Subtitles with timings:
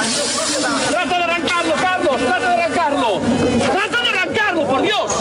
[0.00, 2.16] ¡Trata de arrancarlo, Carlos!
[2.16, 3.20] ¡Trata de arrancarlo!
[3.70, 5.12] ¡Trata de arrancarlo, por Dios!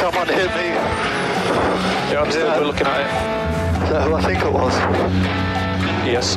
[0.00, 0.72] Someone hit me.
[2.10, 3.08] Yeah, I'm still looking at it.
[3.84, 4.74] Is that who I think it was?
[6.06, 6.36] Yes.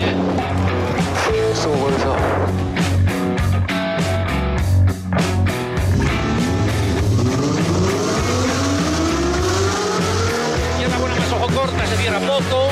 [1.33, 2.41] It's all ojo
[11.55, 12.71] corta, se cierra poco.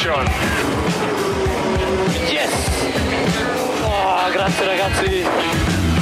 [0.00, 0.24] position.
[2.30, 2.52] Yes!
[3.84, 5.24] Oh, grazie ragazzi!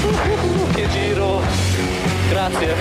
[0.05, 1.43] Uh, che giro!
[2.31, 2.75] Grazie!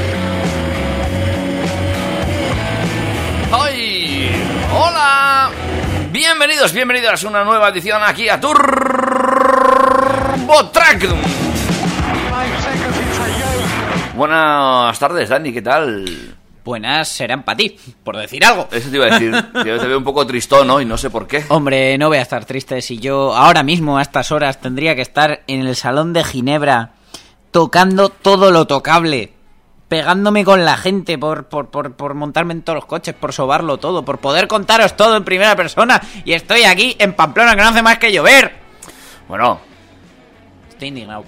[3.51, 4.29] ¡Hoy!
[4.71, 5.49] ¡Hola!
[6.11, 8.59] Bienvenidos, bienvenidos a una nueva edición aquí a Turbo
[10.71, 11.07] Track.
[14.15, 16.36] Buenas tardes, Dani, ¿qué tal?
[16.67, 18.67] Buenas serán para ti, por decir algo.
[18.73, 19.31] Eso te iba a decir.
[19.65, 21.45] Yo te veo un poco tristón hoy, no sé por qué.
[21.47, 25.01] Hombre, no voy a estar triste si yo ahora mismo a estas horas tendría que
[25.01, 26.91] estar en el salón de Ginebra
[27.51, 29.31] tocando todo lo tocable,
[29.87, 33.77] pegándome con la gente por, por, por, por montarme en todos los coches, por sobarlo
[33.77, 37.69] todo, por poder contaros todo en primera persona y estoy aquí en Pamplona que no
[37.69, 38.57] hace más que llover.
[39.29, 39.61] Bueno,
[40.77, 41.23] Estoy indignado.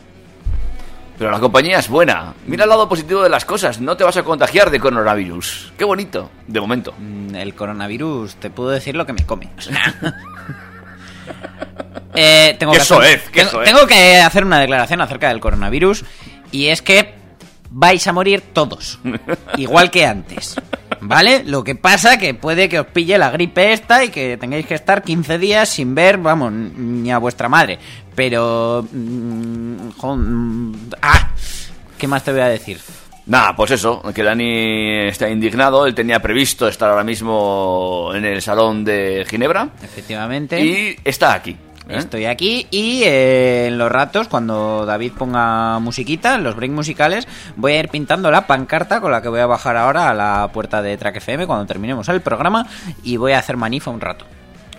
[1.19, 2.33] Pero la compañía es buena.
[2.47, 3.81] Mira el lado positivo de las cosas.
[3.81, 5.73] No te vas a contagiar de coronavirus.
[5.77, 6.93] Qué bonito, de momento.
[6.97, 9.49] Mm, El coronavirus, te puedo decir lo que me come.
[12.15, 13.21] Eh, tengo, que hacer,
[13.63, 16.03] tengo que hacer una declaración acerca del coronavirus
[16.51, 17.13] y es que
[17.69, 18.99] vais a morir todos,
[19.57, 20.55] igual que antes.
[21.01, 21.43] ¿Vale?
[21.45, 24.75] Lo que pasa que puede que os pille la gripe esta y que tengáis que
[24.75, 27.79] estar 15 días sin ver, vamos, ni a vuestra madre.
[28.15, 28.85] Pero...
[28.91, 31.31] mm, jo- mm, ¡Ah!
[31.97, 32.79] ¿Qué más te voy a decir?
[33.25, 35.85] Nada, pues eso, que Dani está indignado.
[35.85, 39.69] Él tenía previsto estar ahora mismo en el salón de Ginebra.
[39.83, 40.59] Efectivamente.
[40.59, 41.55] Y está aquí.
[41.89, 41.97] ¿Eh?
[41.97, 47.27] Estoy aquí y eh, en los ratos, cuando David ponga musiquita, en los breaks musicales,
[47.55, 50.49] voy a ir pintando la pancarta con la que voy a bajar ahora a la
[50.53, 52.65] puerta de Track FM cuando terminemos el programa
[53.03, 54.25] y voy a hacer manifa un rato.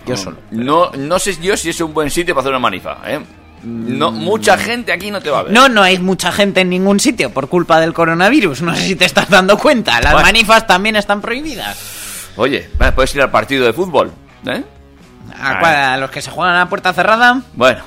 [0.05, 0.37] Yo solo.
[0.49, 3.19] No, no sé yo si es un buen sitio para hacer una manifa, ¿eh?
[3.63, 5.51] No, mucha gente aquí no te va a ver.
[5.53, 8.63] No, no hay mucha gente en ningún sitio por culpa del coronavirus.
[8.63, 10.01] No sé si te estás dando cuenta.
[10.01, 10.25] Las Bueno.
[10.27, 11.77] manifas también están prohibidas.
[12.37, 14.11] Oye, puedes ir al partido de fútbol,
[14.47, 14.63] ¿eh?
[15.39, 15.75] ¿A, cuál?
[15.75, 17.41] ¿A los que se juegan a puerta cerrada?
[17.53, 17.83] Bueno.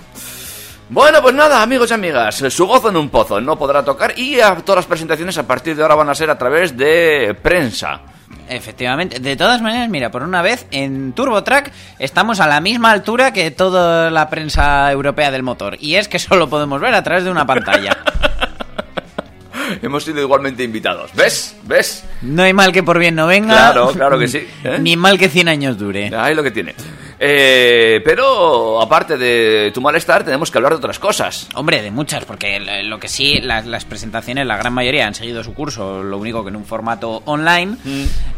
[0.90, 4.38] Bueno, pues nada, amigos y amigas, su gozo en un pozo no podrá tocar y
[4.40, 8.02] a todas las presentaciones a partir de ahora van a ser a través de prensa.
[8.48, 9.18] Efectivamente.
[9.18, 13.50] De todas maneras, mira, por una vez en TurboTrack estamos a la misma altura que
[13.50, 15.76] toda la prensa europea del motor.
[15.80, 17.96] Y es que solo podemos ver a través de una pantalla.
[19.82, 21.10] Hemos sido igualmente invitados.
[21.14, 21.56] ¿Ves?
[21.64, 22.04] ¿Ves?
[22.22, 23.54] No hay mal que por bien no venga.
[23.54, 24.78] Claro, claro que sí, ¿eh?
[24.78, 26.14] Ni mal que 100 años dure.
[26.14, 26.74] Ahí lo que tiene.
[27.18, 31.48] Eh, pero aparte de tu malestar, tenemos que hablar de otras cosas.
[31.54, 35.42] Hombre, de muchas, porque lo que sí, las, las presentaciones, la gran mayoría han seguido
[35.44, 37.76] su curso, lo único que en un formato online,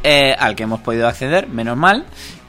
[0.03, 2.05] eh, al que hemos podido acceder, menos mal.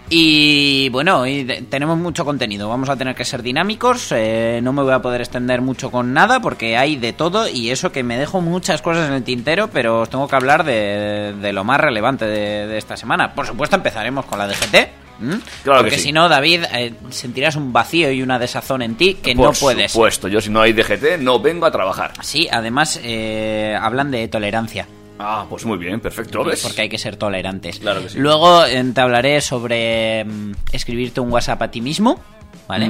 [0.09, 4.71] Y bueno, y de- tenemos mucho contenido, vamos a tener que ser dinámicos, eh, no
[4.71, 8.03] me voy a poder extender mucho con nada porque hay de todo y eso que
[8.03, 11.65] me dejo muchas cosas en el tintero, pero os tengo que hablar de, de lo
[11.65, 13.33] más relevante de, de esta semana.
[13.33, 14.75] Por supuesto empezaremos con la DGT.
[15.19, 15.39] ¿M?
[15.63, 16.03] Claro que porque sí.
[16.03, 19.53] si no, David, eh, sentirás un vacío y una desazón en ti que Por no
[19.53, 19.91] puedes.
[19.91, 22.13] supuesto, yo si no hay DGT no vengo a trabajar.
[22.21, 24.87] Sí, además eh, hablan de tolerancia.
[25.19, 26.61] Ah, pues muy bien, perfecto, ¿ves?
[26.61, 27.79] Porque hay que ser tolerantes.
[27.79, 28.19] Claro que sí.
[28.19, 32.19] Luego eh, te hablaré sobre mm, escribirte un WhatsApp a ti mismo,
[32.67, 32.89] ¿vale?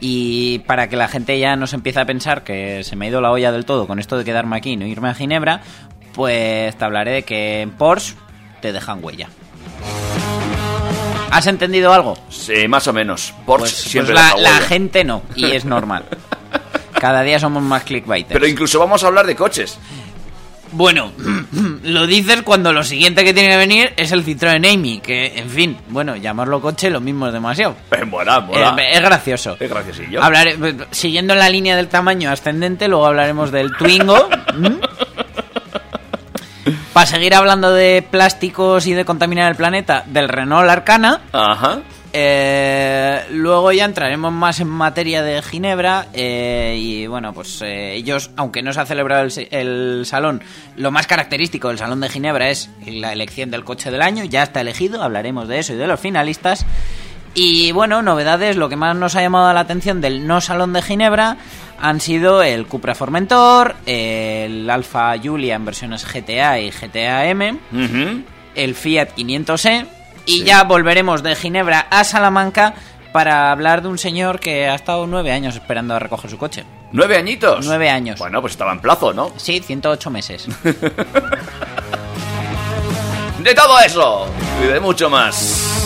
[0.00, 3.08] Y para que la gente ya no se empiece a pensar que se me ha
[3.08, 5.62] ido la olla del todo con esto de quedarme aquí y no irme a Ginebra,
[6.12, 8.14] pues te hablaré de que en Porsche
[8.60, 9.28] te dejan huella.
[11.34, 12.16] ¿Has entendido algo?
[12.28, 13.34] Sí, más o menos.
[13.44, 16.04] Porsche Pues, siempre pues la, la gente no, y es normal.
[17.00, 18.32] Cada día somos más clickbaiters.
[18.32, 19.76] Pero incluso vamos a hablar de coches.
[20.70, 21.12] Bueno,
[21.82, 25.50] lo dices cuando lo siguiente que tiene que venir es el Citroën Amy, que, en
[25.50, 27.74] fin, bueno, llamarlo coche lo mismo es demasiado.
[27.90, 28.76] Eh, mola, mola.
[28.78, 29.56] Eh, es gracioso.
[29.58, 30.22] Es graciosillo.
[30.22, 30.56] Hablaré,
[30.92, 34.28] siguiendo la línea del tamaño ascendente, luego hablaremos del Twingo.
[36.94, 41.22] Para seguir hablando de plásticos y de contaminar el planeta, del Renault Arcana.
[41.32, 41.80] Ajá.
[42.12, 48.30] Eh, luego ya entraremos más en materia de Ginebra eh, y bueno, pues eh, ellos,
[48.36, 50.40] aunque no se ha celebrado el, el salón,
[50.76, 54.44] lo más característico del salón de Ginebra es la elección del coche del año, ya
[54.44, 56.64] está elegido, hablaremos de eso y de los finalistas.
[57.34, 60.82] Y bueno, novedades, lo que más nos ha llamado la atención del no salón de
[60.82, 61.38] Ginebra
[61.80, 67.58] han sido el Cupra Formentor, el Alfa Giulia en versiones GTA y GTA M,
[68.54, 69.86] el Fiat 500e
[70.26, 72.74] y ya volveremos de Ginebra a Salamanca
[73.12, 76.64] para hablar de un señor que ha estado nueve años esperando a recoger su coche.
[76.92, 77.64] ¿Nueve añitos?
[77.66, 78.18] Nueve años.
[78.18, 79.32] Bueno, pues estaba en plazo, ¿no?
[79.36, 80.48] Sí, 108 meses.
[83.42, 84.26] De todo eso
[84.62, 85.84] y de mucho más.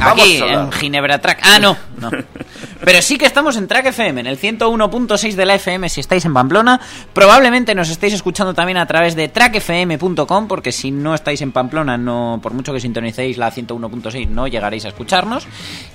[0.00, 1.40] Aquí, en Ginebra Track.
[1.44, 2.10] Ah, no, no.
[2.82, 6.24] Pero sí que estamos en Track FM, en el 101.6 de la FM si estáis
[6.24, 6.80] en Pamplona.
[7.12, 11.98] Probablemente nos estáis escuchando también a través de trackfm.com, porque si no estáis en Pamplona,
[11.98, 15.46] no por mucho que sintonicéis la 101.6, no llegaréis a escucharnos.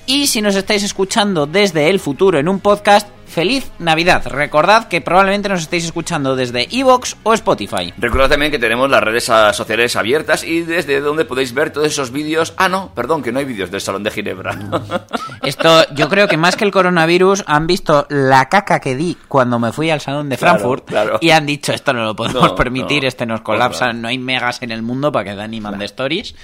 [0.05, 4.25] Y si nos estáis escuchando desde el futuro en un podcast, feliz Navidad.
[4.27, 7.93] Recordad que probablemente nos estáis escuchando desde Evox o Spotify.
[7.97, 12.11] Recordad también que tenemos las redes sociales abiertas y desde donde podéis ver todos esos
[12.11, 12.53] vídeos.
[12.57, 14.57] Ah, no, perdón, que no hay vídeos del Salón de Ginebra.
[15.43, 19.59] Esto, yo creo que más que el coronavirus, han visto la caca que di cuando
[19.59, 21.17] me fui al salón de Frankfurt claro.
[21.21, 24.01] y han dicho esto no lo podemos No, permitir, no, este nos colapsa, no.
[24.01, 26.35] no hay megas en el mundo para que Dani mande stories.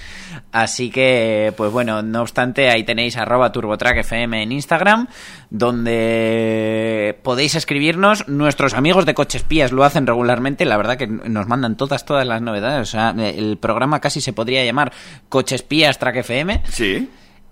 [0.52, 5.08] Así que, pues bueno, no obstante, ahí tenéis arroba turbotrackfm en Instagram,
[5.50, 6.71] donde
[7.22, 8.28] podéis escribirnos.
[8.28, 12.42] Nuestros amigos de Cochespías lo hacen regularmente, la verdad que nos mandan todas, todas las
[12.42, 12.88] novedades.
[12.88, 14.92] O sea, el programa casi se podría llamar
[15.28, 16.62] Cochespías Track FM.
[16.68, 17.08] sí.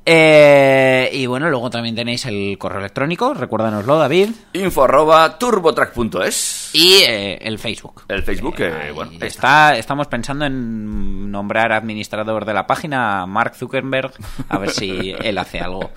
[0.07, 4.31] Eh, y bueno, luego también tenéis el correo electrónico, recuérdanoslo, David.
[4.55, 6.71] Info arroba turbotrack.es.
[6.73, 8.05] Y eh, el Facebook.
[8.09, 13.55] El Facebook, Ahí bueno, está, estamos pensando en nombrar administrador de la página a Mark
[13.57, 14.13] Zuckerberg,
[14.49, 15.91] a ver si él hace algo.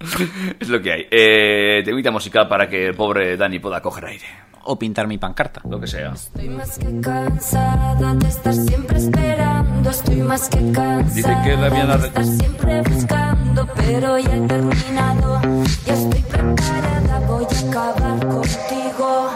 [0.60, 1.06] Es lo que hay.
[1.10, 4.24] Eh, temita musical para que el pobre Dani pueda coger aire.
[4.70, 5.62] O pintar mi pancarta.
[5.68, 6.12] Lo que sea.
[6.12, 9.90] Estoy más que cansada de estar siempre esperando.
[9.90, 15.40] Estoy más que cansada Dice que Damiana- de estar siempre buscando, pero ya he terminado.
[15.86, 19.30] Ya estoy preparada, voy a acabar contigo.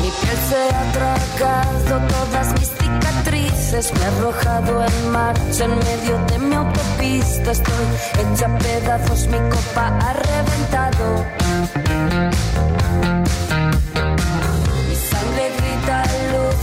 [0.00, 2.57] Mi piel se ha tragado todas
[3.78, 7.52] Me he arrojado en marcha en medio de mi autopista.
[7.52, 7.86] Estoy
[8.18, 11.24] hecha a pedazos, mi copa ha reventado.
[14.88, 16.02] Mi sangre grita
[16.32, 16.60] luz,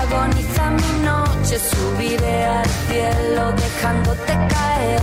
[0.00, 5.00] agoniza mi noche, subiré al cielo dejándote caer.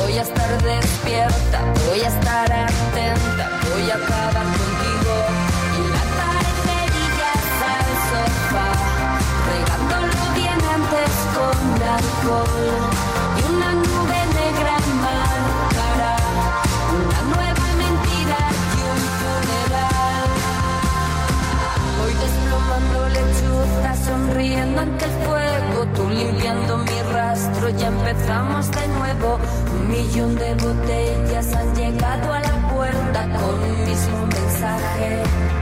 [0.00, 4.31] Voy a estar despierta, voy a estar atenta, voy a acabar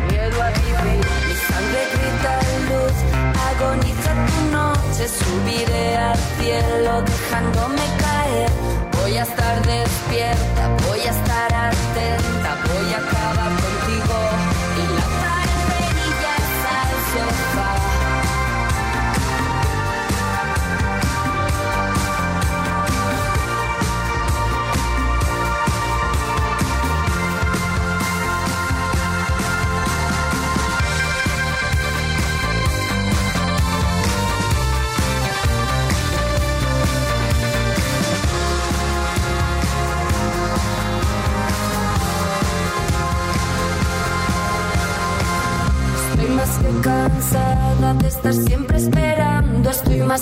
[0.09, 1.30] Miedo a vivir, mi
[1.61, 2.35] sangre grita
[2.69, 2.97] luz,
[3.51, 8.51] agoniza tu noche, subiré al cielo dejándome caer.
[9.01, 14.30] Voy a estar despierta, voy a estar atenta, voy a acabar contigo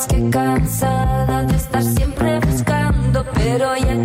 [0.07, 3.25] que cansada de estar siempre buscando.
[3.35, 4.05] Pero ya he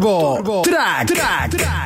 [0.00, 1.79] Turbo, Turbo, Track, Track, Track.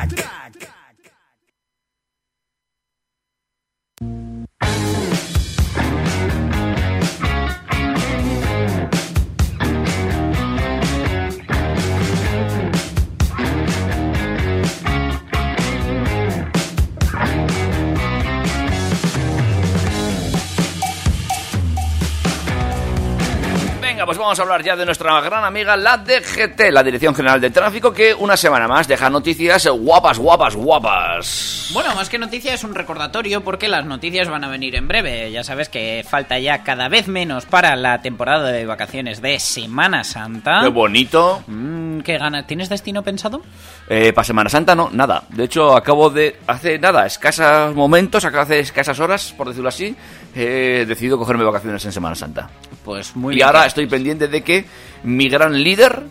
[24.25, 27.93] Vamos a hablar ya de nuestra gran amiga, la DGT, la Dirección General de Tráfico,
[27.93, 31.69] que una semana más deja noticias guapas, guapas, guapas.
[31.73, 35.31] Bueno, más que noticia es un recordatorio porque las noticias van a venir en breve.
[35.31, 40.03] Ya sabes que falta ya cada vez menos para la temporada de vacaciones de Semana
[40.03, 40.61] Santa.
[40.63, 41.43] Qué bonito.
[41.45, 42.47] Mm, ¿Qué gana?
[42.47, 43.43] ¿Tienes destino pensado?
[43.87, 45.25] Eh, para Semana Santa no, nada.
[45.29, 49.95] De hecho, acabo de, hace nada, escasos momentos, hace escasas horas, por decirlo así,
[50.35, 52.49] he decidido cogerme vacaciones en Semana Santa.
[52.83, 53.47] Pues muy y bien.
[53.47, 54.65] ahora estoy pendiente de que
[55.03, 56.03] mi gran líder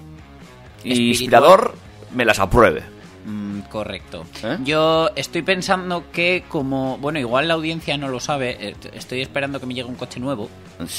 [0.82, 1.74] y inspirador
[2.14, 2.93] me las apruebe.
[3.24, 4.24] Mm, correcto.
[4.42, 4.58] ¿Eh?
[4.64, 6.98] Yo estoy pensando que como...
[6.98, 8.56] Bueno, igual la audiencia no lo sabe.
[8.68, 10.50] eh, Estoy esperando que me llegue un coche nuevo.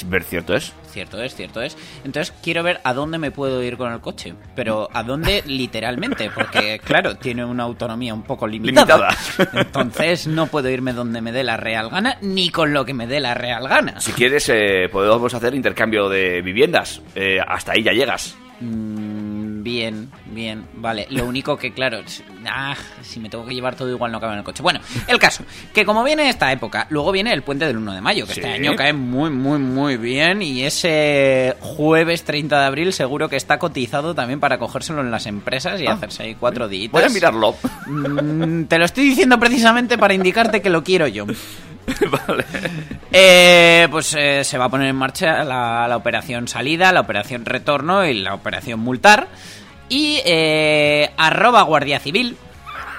[0.06, 0.72] Ver cierto es.
[0.90, 1.76] Cierto es, cierto es.
[2.04, 4.34] Entonces quiero ver a dónde me puedo ir con el coche.
[4.54, 9.10] Pero a dónde literalmente, porque claro, tiene una autonomía un poco limitada.
[9.38, 9.60] Limitada.
[9.62, 13.06] Entonces no puedo irme donde me dé la real gana, ni con lo que me
[13.06, 14.00] dé la real gana.
[14.00, 17.02] Si quieres, eh, podemos hacer intercambio de viviendas.
[17.14, 18.34] Eh, hasta ahí ya llegas.
[18.60, 19.25] Mm,
[19.66, 21.08] bien, bien, vale.
[21.10, 21.98] Lo único que, claro,
[22.48, 24.62] ah, si me tengo que llevar todo igual no cabe en el coche.
[24.62, 25.42] Bueno, el caso,
[25.74, 28.40] que como viene esta época, luego viene el puente del 1 de mayo, que Sí.
[28.40, 30.40] este año cae muy, muy, muy bien.
[30.40, 35.26] Y ese jueves 30 de abril seguro que está cotizado también para cogérselo en las
[35.26, 36.92] empresas y hacerse ahí cuatro días.
[36.92, 37.56] Voy a mirarlo.
[37.86, 41.26] Mm, te lo estoy diciendo precisamente para indicarte que lo quiero yo.
[42.26, 42.44] vale.
[43.12, 47.44] Eh, pues eh, se va a poner en marcha la, la operación salida, la operación
[47.44, 49.28] retorno y la operación multar.
[49.88, 52.36] Y eh, arroba guardia civil,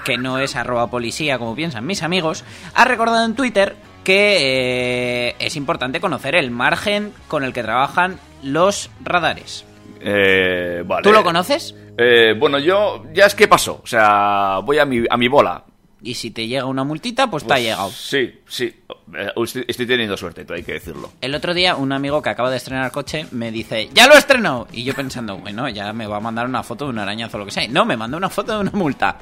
[0.04, 5.36] que no es arroba policía como piensan mis amigos, ha recordado en Twitter que eh,
[5.38, 9.66] es importante conocer el margen con el que trabajan los radares.
[10.00, 11.02] Eh, vale.
[11.02, 11.74] ¿Tú lo conoces?
[11.98, 13.80] Eh, bueno, yo ya es que pasó.
[13.82, 15.62] O sea, voy a mi, a mi bola.
[16.00, 17.90] Y si te llega una multita, pues te ha Pues, llegado.
[17.90, 18.72] Sí, sí.
[19.16, 19.32] Eh,
[19.66, 21.10] Estoy, teniendo suerte, hay que decirlo.
[21.20, 24.68] El otro día un amigo que acaba de estrenar coche me dice, ¡ya lo estrenó!
[24.72, 27.40] Y yo pensando, bueno, ya me va a mandar una foto de un arañazo o
[27.40, 27.64] lo que sea.
[27.64, 29.18] Y No, me mandó una foto de una multa.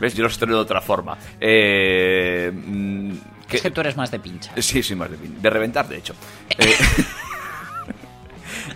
[0.00, 0.14] ¿Ves?
[0.14, 1.18] Yo lo estreno de otra forma.
[1.40, 3.12] Eh, mm,
[3.48, 4.52] que- Es que tú eres más de pincha.
[4.62, 6.14] Sí, sí, más de, pin- de reventar, de hecho.
[6.58, 6.74] Eh,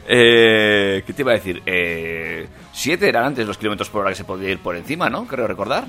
[0.09, 1.63] eh, ¿Qué te iba a decir?
[1.67, 5.27] Eh, siete eran antes los kilómetros por hora que se podía ir por encima, ¿no?
[5.27, 5.85] Creo recordar.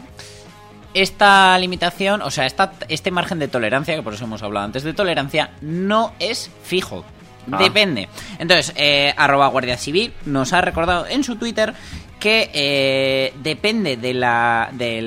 [0.94, 4.84] Esta limitación, o sea, esta, este margen de tolerancia, que por eso hemos hablado antes
[4.84, 7.06] de tolerancia, no es fijo.
[7.52, 7.58] Ah.
[7.58, 8.10] Depende.
[8.40, 11.74] Entonces, eh, arroba Guardia Civil nos ha recordado en su Twitter
[12.20, 15.02] que eh, depende de la, de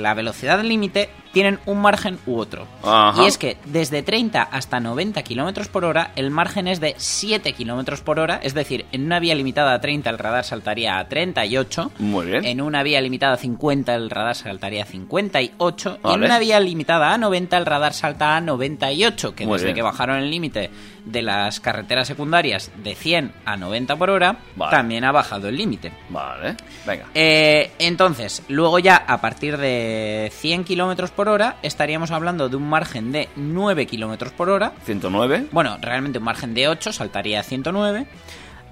[0.00, 2.66] la velocidad límite, tienen un margen u otro.
[2.82, 3.22] Ajá.
[3.22, 7.52] Y es que desde 30 hasta 90 kilómetros por hora, el margen es de 7
[7.54, 8.38] kilómetros por hora.
[8.42, 11.92] Es decir, en una vía limitada a 30, el radar saltaría a 38.
[11.98, 12.44] Muy bien.
[12.44, 15.90] En una vía limitada a 50, el radar saltaría a 58.
[15.90, 16.26] Y en Vale.
[16.26, 19.34] una vía limitada a 90, el radar salta a 98.
[19.34, 19.76] Que Muy desde bien.
[19.76, 20.70] que bajaron el límite
[21.04, 24.70] de las carreteras secundarias de 100 a 90 por hora, Vale.
[24.70, 25.92] también ha bajado el límite.
[26.10, 26.56] Vale,
[26.86, 27.06] venga.
[27.14, 32.68] Eh, entonces, luego ya a partir de 100 kilómetros por hora, estaríamos hablando de un
[32.68, 34.72] margen de 9 kilómetros por hora.
[34.84, 35.46] 109.
[35.50, 38.06] Bueno, realmente un margen de 8 saltaría a 109.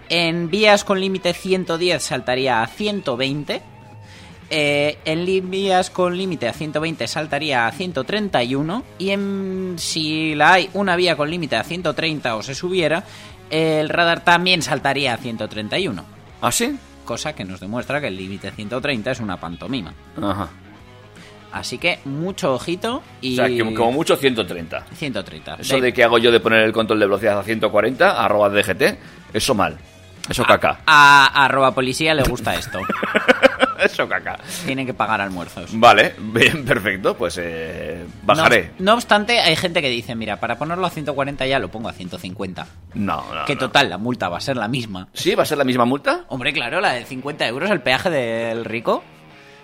[0.09, 3.63] En vías con límite 110 saltaría a 120.
[4.53, 8.85] Eh, en vías con límite a 120 saltaría a 131.
[8.99, 13.05] Y en si la hay una vía con límite a 130 o se subiera,
[13.49, 16.05] el radar también saltaría a 131.
[16.43, 16.77] ¿Ah, sí?
[17.05, 19.95] Cosa que nos demuestra que el límite 130 es una pantomima.
[20.21, 20.49] Ajá.
[21.53, 23.33] Así que mucho ojito y...
[23.33, 24.87] O sea, que como mucho 130.
[24.95, 25.55] 130.
[25.61, 28.49] Eso De- de que hago yo de poner el control de velocidad a 140, arroba
[28.51, 28.83] DGT,
[29.33, 29.77] eso mal.
[30.29, 30.81] Eso caca.
[30.87, 32.81] A arroba policía le gusta esto.
[33.85, 34.39] Eso caca.
[34.67, 35.71] Tienen que pagar almuerzos.
[35.79, 38.73] Vale, bien, perfecto, pues eh, bajaré.
[38.79, 41.89] No, no obstante, hay gente que dice, mira, para ponerlo a 140 ya lo pongo
[41.89, 42.67] a 150.
[42.95, 43.45] No, no.
[43.45, 43.61] que no.
[43.61, 45.09] total, la multa va a ser la misma.
[45.13, 45.35] ¿Sí?
[45.35, 46.25] ¿Va a ser la misma multa?
[46.29, 49.03] Hombre, claro, la de 50 euros, el peaje del rico.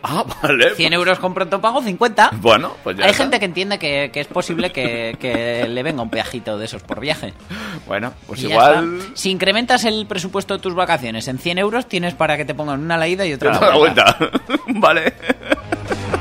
[0.08, 0.74] Ah, vale.
[0.76, 2.30] 100 euros con pronto pago, 50.
[2.34, 3.24] Bueno, pues ya Hay está.
[3.24, 6.82] gente que entiende que, que es posible que, que le venga un peajito de esos
[6.82, 7.34] por viaje.
[7.86, 9.00] Bueno, pues Y igual...
[9.14, 12.80] Si incrementas el presupuesto de tus vacaciones en 100 euros, tienes para que te pongan
[12.80, 14.16] una a la ida y otra a la vuelta.
[14.18, 14.36] vuelta.
[14.68, 15.12] vale.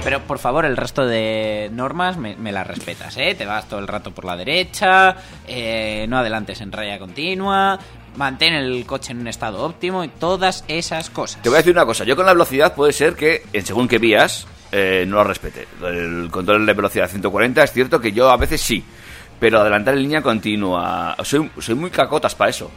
[0.03, 3.33] Pero por favor, el resto de normas me, me las respetas, ¿eh?
[3.35, 5.15] Te vas todo el rato por la derecha,
[5.47, 7.79] eh, no adelantes en raya continua,
[8.15, 11.41] mantén el coche en un estado óptimo y todas esas cosas.
[11.41, 13.87] Te voy a decir una cosa, yo con la velocidad puede ser que, en según
[13.87, 15.67] qué vías, eh, no lo respete.
[15.83, 18.83] El control de velocidad 140 es cierto que yo a veces sí,
[19.39, 21.15] pero adelantar en línea continua...
[21.23, 22.71] Soy, soy muy cacotas para eso.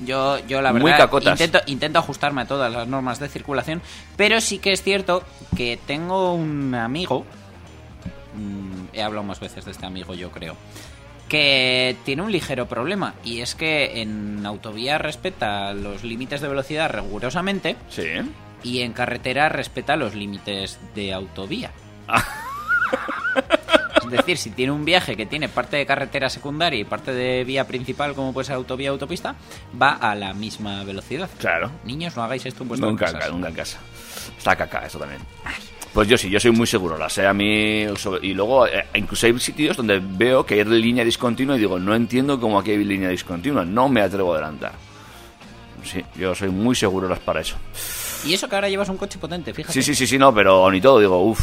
[0.00, 3.80] Yo, yo la verdad intento, intento ajustarme a todas las normas de circulación,
[4.16, 5.22] pero sí que es cierto
[5.56, 7.24] que tengo un amigo,
[8.34, 10.56] mm, he hablado más veces de este amigo yo creo,
[11.28, 16.90] que tiene un ligero problema y es que en autovía respeta los límites de velocidad
[16.90, 18.04] rigurosamente Sí.
[18.62, 21.70] y en carretera respeta los límites de autovía.
[24.04, 27.42] Es decir, si tiene un viaje que tiene parte de carretera secundaria y parte de
[27.42, 29.34] vía principal, como puede ser autovía o autopista,
[29.80, 31.28] va a la misma velocidad.
[31.38, 31.70] Claro.
[31.84, 33.32] Niños, no hagáis esto en vuestras Nunca, casas.
[33.32, 33.78] nunca en casa.
[34.36, 35.22] Está caca eso también.
[35.94, 37.86] Pues yo sí, yo soy muy seguro, la sé a mí.
[37.96, 41.78] sobre- Y luego, eh, incluso hay sitios donde veo que hay línea discontinua y digo,
[41.78, 44.72] no entiendo cómo aquí hay línea discontinua, no me atrevo a adelantar.
[45.84, 47.56] Sí, yo soy muy seguro las para eso.
[48.26, 49.72] Y eso que ahora llevas un coche potente, fíjate.
[49.72, 51.40] Sí, sí, sí, sí, no, pero ni todo, digo, uff.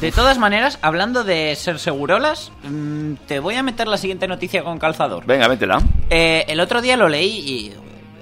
[0.00, 4.62] De todas maneras, hablando de ser segurolas, mm, te voy a meter la siguiente noticia
[4.62, 5.24] con calzador.
[5.24, 5.78] Venga, métela.
[6.10, 7.72] Eh, el otro día lo leí y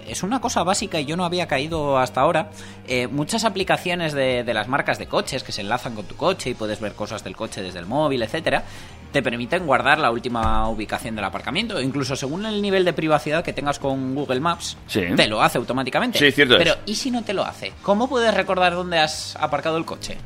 [0.08, 2.50] es una cosa básica y yo no había caído hasta ahora.
[2.86, 6.50] Eh, muchas aplicaciones de, de las marcas de coches que se enlazan con tu coche
[6.50, 8.64] y puedes ver cosas del coche desde el móvil, etcétera,
[9.12, 11.80] te permiten guardar la última ubicación del aparcamiento.
[11.80, 15.02] Incluso según el nivel de privacidad que tengas con Google Maps, Sí.
[15.16, 16.18] te lo hace automáticamente.
[16.18, 16.58] Sí, cierto es.
[16.64, 17.72] Pero ¿y si no te lo hace?
[17.82, 20.16] ¿Cómo puedes recordar dónde has aparcado el coche?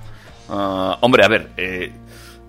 [0.48, 1.92] Ah, hombre, a ver, eh,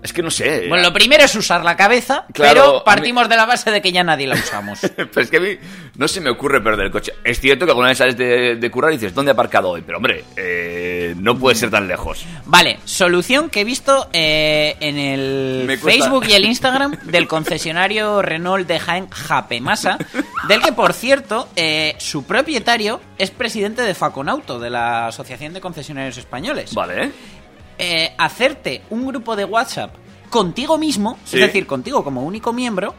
[0.02, 0.66] es que no sé.
[0.68, 3.82] Bueno, lo primero es usar la cabeza, Claro, pero mí- partimos de la base de
[3.82, 4.80] que ya nadie la usamos.
[4.96, 5.48] Pero es que a mí
[5.96, 7.12] no se me ocurre perder el coche.
[7.24, 9.82] Es cierto que alguna vez sales de, de currar y dices, ¿dónde he aparcado hoy?
[9.82, 12.24] Pero hombre, eh, no puede ser tan lejos.
[12.46, 15.78] Vale, solución que he visto eh, en el.
[15.82, 19.98] Facebook y el Instagram del concesionario Renault de Jaén Japemasa,
[20.48, 25.60] del que, por cierto, eh, su propietario es presidente de Faconauto, de la Asociación de
[25.60, 26.74] Concesionarios Españoles.
[26.74, 27.10] Vale,
[27.80, 28.14] ¿eh?
[28.18, 29.94] Hacerte un grupo de WhatsApp
[30.28, 31.36] contigo mismo, Sí.
[31.40, 32.94] es decir, contigo como único miembro,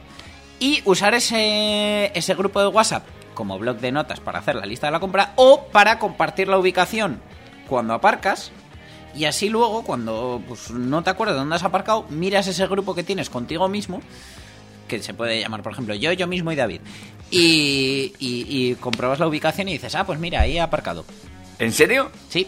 [0.59, 4.87] y usar ese, ese grupo de WhatsApp como blog de notas para hacer la lista
[4.87, 7.21] de la compra o para compartir la ubicación
[7.67, 8.51] cuando aparcas.
[9.15, 12.93] Y así luego, cuando pues, no te acuerdas de dónde has aparcado, miras ese grupo
[12.95, 14.01] que tienes contigo mismo,
[14.87, 16.81] que se puede llamar, por ejemplo, yo, yo mismo y David,
[17.29, 21.05] y, y, y compruebas la ubicación y dices, ah, pues mira, ahí he aparcado.
[21.59, 22.11] ¿En serio?
[22.29, 22.47] Sí,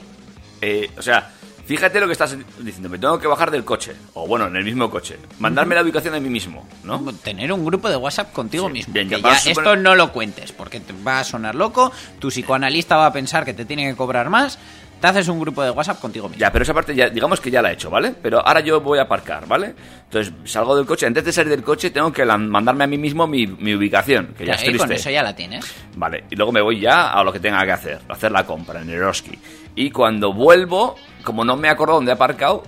[0.61, 1.31] Eh, o sea,
[1.65, 2.89] fíjate lo que estás diciendo.
[2.89, 3.93] Me tengo que bajar del coche.
[4.13, 5.17] O bueno, en el mismo coche.
[5.39, 7.01] Mandarme la ubicación a mí mismo, ¿no?
[7.23, 8.93] tener un grupo de WhatsApp contigo Sí, mismo.
[8.93, 12.29] bien, que ya suponer- esto no lo cuentes, porque te va a sonar loco, tu
[12.29, 14.59] psicoanalista va a pensar que te tiene que cobrar más,
[15.03, 16.39] te haces un grupo de WhatsApp contigo mismo.
[16.39, 18.15] Ya, pero esa parte ya, digamos que ya la he hecho, ¿vale?
[18.21, 19.75] Pero ahora yo voy a aparcar, ¿vale?
[20.05, 21.05] Entonces salgo del coche.
[21.05, 24.27] Antes de salir del coche tengo que la- mandarme a mí mismo mi, mi ubicación,
[24.37, 24.87] que ya, Ya, es y triste.
[24.87, 25.65] con eso ya la tienes.
[25.97, 28.81] Vale, y luego me voy ya a lo que tenga que hacer, hacer la compra
[28.81, 29.37] en Eroski.
[29.75, 32.63] Y cuando vuelvo, como no me acuerdo dónde he aparcado,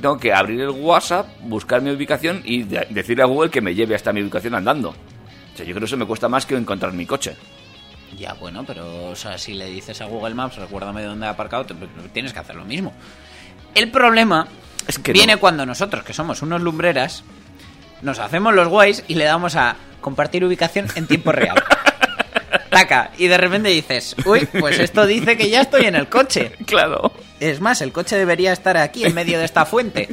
[0.00, 3.74] tengo que abrir el WhatsApp, buscar mi ubicación y de- decirle a Google que me
[3.74, 4.88] lleve hasta mi ubicación andando.
[4.88, 7.36] O sea, yo creo que eso me cuesta más que encontrar mi coche.
[8.18, 11.66] Ya, bueno, pero o sea, si le dices a Google Maps, recuérdame dónde he aparcado,
[12.12, 12.92] tienes que hacer lo mismo.
[13.74, 14.46] El problema
[14.86, 15.40] Es que viene no.
[15.40, 17.24] cuando nosotros, que somos unos lumbreras,
[18.02, 21.62] nos hacemos los guays y le damos a compartir ubicación en tiempo real.
[22.70, 26.52] Taca, y de repente dices, uy, pues esto dice que ya estoy en el coche.
[26.66, 27.12] Claro.
[27.40, 30.08] Es más, el coche debería estar aquí, en medio de esta fuente.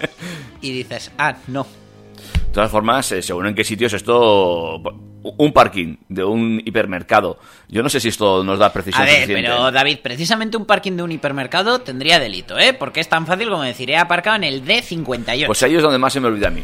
[0.60, 1.66] Y dices, ah, no.
[2.56, 4.82] De todas formas, eh, según en qué sitios esto...
[5.38, 7.38] Un parking de un hipermercado.
[7.68, 9.42] Yo no sé si esto nos da A precisión ver, suficiente.
[9.50, 12.72] pero David, precisamente un parking de un hipermercado tendría delito, ¿eh?
[12.72, 15.44] Porque es tan fácil como decir, he aparcado en el D58.
[15.46, 16.62] Pues ahí es donde más se me olvida a mí.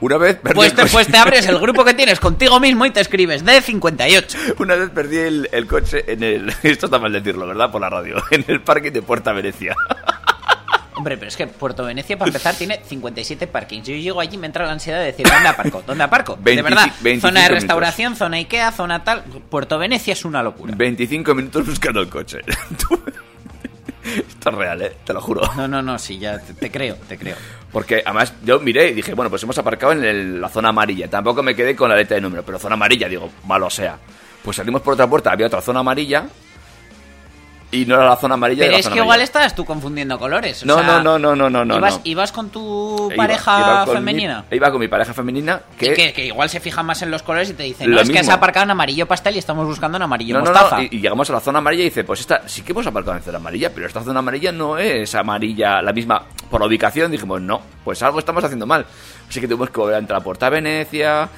[0.00, 2.86] Una vez perdí Pues el coche- pues te abres el grupo que tienes contigo mismo
[2.86, 4.54] y te escribes D58.
[4.58, 6.48] Una vez perdí el, el coche en el...
[6.62, 7.70] Esto está mal decirlo, ¿verdad?
[7.70, 8.22] Por la radio.
[8.30, 9.76] En el parking de Puerta Venecia.
[10.96, 13.86] Hombre, pero es que Puerto Venecia, para empezar, tiene 57 parkings.
[13.86, 15.82] Yo llego allí y me entra la ansiedad de decir, ¿dónde aparco?
[15.86, 16.36] ¿Dónde aparco?
[16.36, 17.62] de 25 verdad, 25 zona de minutos.
[17.62, 19.22] restauración, zona Ikea, zona tal.
[19.50, 20.72] Puerto Venecia es una locura.
[20.74, 22.38] 25 minutos buscando el coche.
[24.28, 24.92] Esto es real, ¿eh?
[25.04, 25.42] Te lo juro.
[25.56, 27.36] No, no, no, sí, ya te, te creo, te creo.
[27.72, 31.10] Porque además yo miré y dije, bueno, pues hemos aparcado en el- la zona amarilla.
[31.10, 33.98] Tampoco me quedé con la letra de número, pero zona amarilla, digo, malo sea.
[34.42, 36.24] Pues salimos por otra puerta, había otra zona amarilla
[37.82, 39.64] y no era la zona amarilla de Pero la es zona que igual estás tú
[39.64, 40.62] confundiendo colores.
[40.62, 42.00] o No, sea, no, no, no, no, no, no, ¿ibas, no.
[42.04, 44.44] ibas con tu pareja iba con mi- femenina?
[44.50, 45.92] iba con mi pareja femenina que...
[45.94, 48.18] Que, que igual se fijan más en los colores y te dicen, no, es que
[48.18, 48.34] has mismo.
[48.36, 50.76] aparcado en amarillo pastel y estamos buscando en amarillo no, mostaza.
[50.78, 52.86] no, y, y llegamos a la zona amarilla y dice, pues esta sí que hemos
[52.86, 56.66] aparcado en zona amarilla, pero esta zona amarilla no es amarilla, la misma, por la
[56.66, 58.86] ubicación, dijimos, no, pues algo estamos haciendo mal.
[59.28, 61.28] Así que tuvimos que volver a entrar a Puerta Venecia,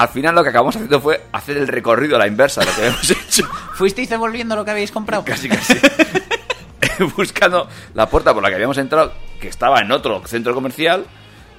[0.00, 2.72] Al final lo que acabamos haciendo fue hacer el recorrido a la inversa de lo
[2.72, 3.46] que habíamos hecho.
[3.74, 5.22] ¿Fuisteis devolviendo lo que habéis comprado?
[5.26, 5.74] Casi, casi.
[7.16, 11.04] Buscando la puerta por la que habíamos entrado, que estaba en otro centro comercial,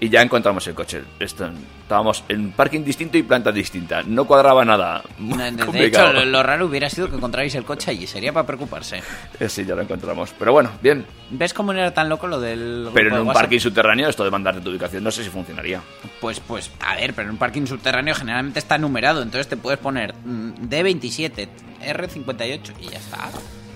[0.03, 1.01] y ya encontramos el coche.
[1.19, 1.49] Esto,
[1.83, 4.01] estábamos en parking distinto y planta distinta.
[4.03, 5.03] No cuadraba nada.
[5.19, 6.09] Muy De- complicado.
[6.09, 8.07] hecho, lo, lo raro hubiera sido que encontráis el coche allí.
[8.07, 9.01] Sería para preocuparse.
[9.39, 10.33] Eh, Sí, ya lo encontramos.
[10.39, 11.05] Pero bueno, bien.
[11.29, 12.89] ¿Ves cómo no era tan loco lo del.
[12.93, 13.43] Pero en de un WhatsApp?
[13.43, 15.81] parking subterráneo, esto de mandarte tu ubicación, no sé si funcionaría.
[16.19, 19.21] Pues, pues, a ver, pero en un parking subterráneo generalmente está numerado.
[19.21, 21.47] Entonces te puedes poner mm, D27,
[21.85, 23.29] R58 y ya está.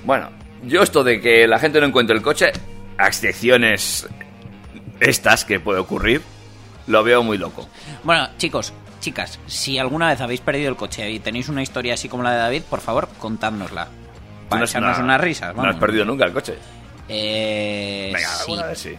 [0.04, 0.30] Bueno,
[0.64, 2.52] yo esto de que la gente no encuentre el coche,
[2.98, 4.08] a excepciones
[5.00, 6.22] estas que puede ocurrir,
[6.88, 7.68] lo veo muy loco.
[8.04, 12.08] Bueno, chicos, chicas, si alguna vez habéis perdido el coche y tenéis una historia así
[12.10, 13.88] como la de David, por favor, contádnosla.
[14.50, 15.76] Para no echarnos no- unas risas, No vamos.
[15.76, 16.56] has perdido nunca el coche.
[17.10, 18.56] Eh, Venga, sí.
[18.64, 18.96] vez sí.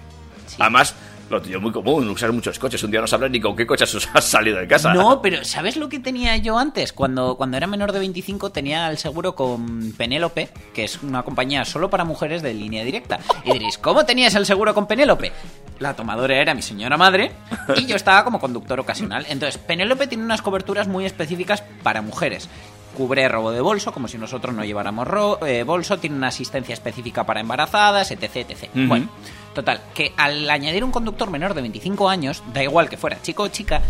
[0.47, 0.57] Sí.
[0.59, 0.95] Además,
[1.29, 2.83] lo tuyo muy común, usar muchos coches.
[2.85, 4.95] Un día no sabrás ni con qué coches has salido de casa.
[4.95, 6.93] No, pero ¿sabes lo que tenía yo antes?
[6.93, 11.65] Cuando, cuando era menor de 25 tenía el seguro con Penélope, que es una compañía
[11.65, 13.19] solo para mujeres de línea directa.
[13.45, 15.33] Y diréis, ¿cómo tenías el seguro con Penélope?
[15.79, 17.33] La tomadora era mi señora madre
[17.77, 19.27] y yo estaba como conductor ocasional.
[19.29, 22.49] Entonces, Penélope tiene unas coberturas muy específicas para mujeres.
[22.97, 26.73] Cubre robo de bolso, como si nosotros no lleváramos ro- eh, bolso, tiene una asistencia
[26.73, 28.37] específica para embarazadas, etc.
[28.49, 28.71] etc.
[28.75, 29.09] Bueno,
[29.55, 33.43] total, que al añadir un conductor menor de 25 años, da igual que fuera chico
[33.43, 33.83] o chica,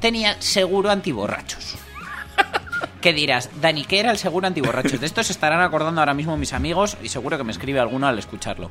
[0.00, 1.74] tenía seguro antiborrachos.
[3.00, 3.50] ¿Qué dirás?
[3.60, 5.00] Dani, ¿qué era el seguro antiborrachos?
[5.00, 8.06] De esto se estarán acordando ahora mismo mis amigos y seguro que me escribe alguno
[8.06, 8.70] al escucharlo.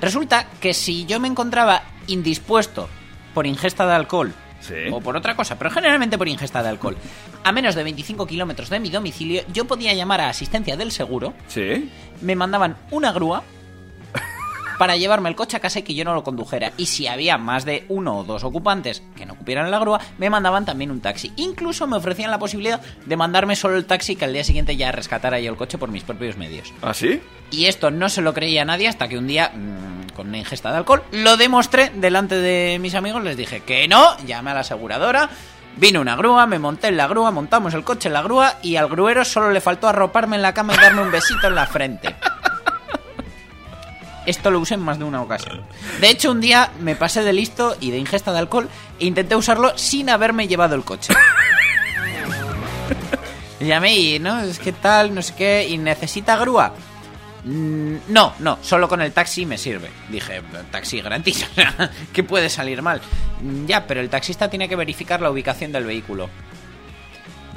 [0.00, 2.88] Resulta que si yo me encontraba indispuesto
[3.34, 4.74] por ingesta de alcohol Sí.
[4.92, 6.96] o por otra cosa, pero generalmente por ingesta de alcohol,
[7.44, 11.32] a menos de 25 kilómetros de mi domicilio, yo podía llamar a asistencia del seguro,
[11.48, 11.90] Sí.
[12.20, 13.42] me mandaban una grúa
[14.80, 16.72] para llevarme el coche a casa y que yo no lo condujera.
[16.78, 20.30] Y si había más de uno o dos ocupantes que no cupieran la grúa, me
[20.30, 21.34] mandaban también un taxi.
[21.36, 24.90] Incluso me ofrecían la posibilidad de mandarme solo el taxi que al día siguiente ya
[24.90, 26.72] rescatara yo el coche por mis propios medios.
[26.80, 27.20] ¿Ah, sí?
[27.50, 30.70] Y esto no se lo creía nadie hasta que un día, mm, con una ingesta
[30.70, 33.22] de alcohol, lo demostré delante de mis amigos.
[33.22, 35.28] Les dije que no, llamé a la aseguradora.
[35.76, 38.76] Vino una grúa, me monté en la grúa, montamos el coche en la grúa y
[38.76, 41.66] al gruero solo le faltó arroparme en la cama y darme un besito en la
[41.66, 42.16] frente.
[44.26, 45.62] Esto lo usé en más de una ocasión.
[46.00, 49.34] De hecho, un día me pasé de listo y de ingesta de alcohol e intenté
[49.34, 51.14] usarlo sin haberme llevado el coche.
[53.60, 56.72] Llamé y, no, es que tal, no sé qué, y necesita grúa.
[57.44, 59.90] Mm, No, no, solo con el taxi me sirve.
[60.08, 61.46] Dije, taxi gratis,
[62.12, 63.00] ¿qué puede salir mal?
[63.42, 66.28] "Mm, Ya, pero el taxista tiene que verificar la ubicación del vehículo.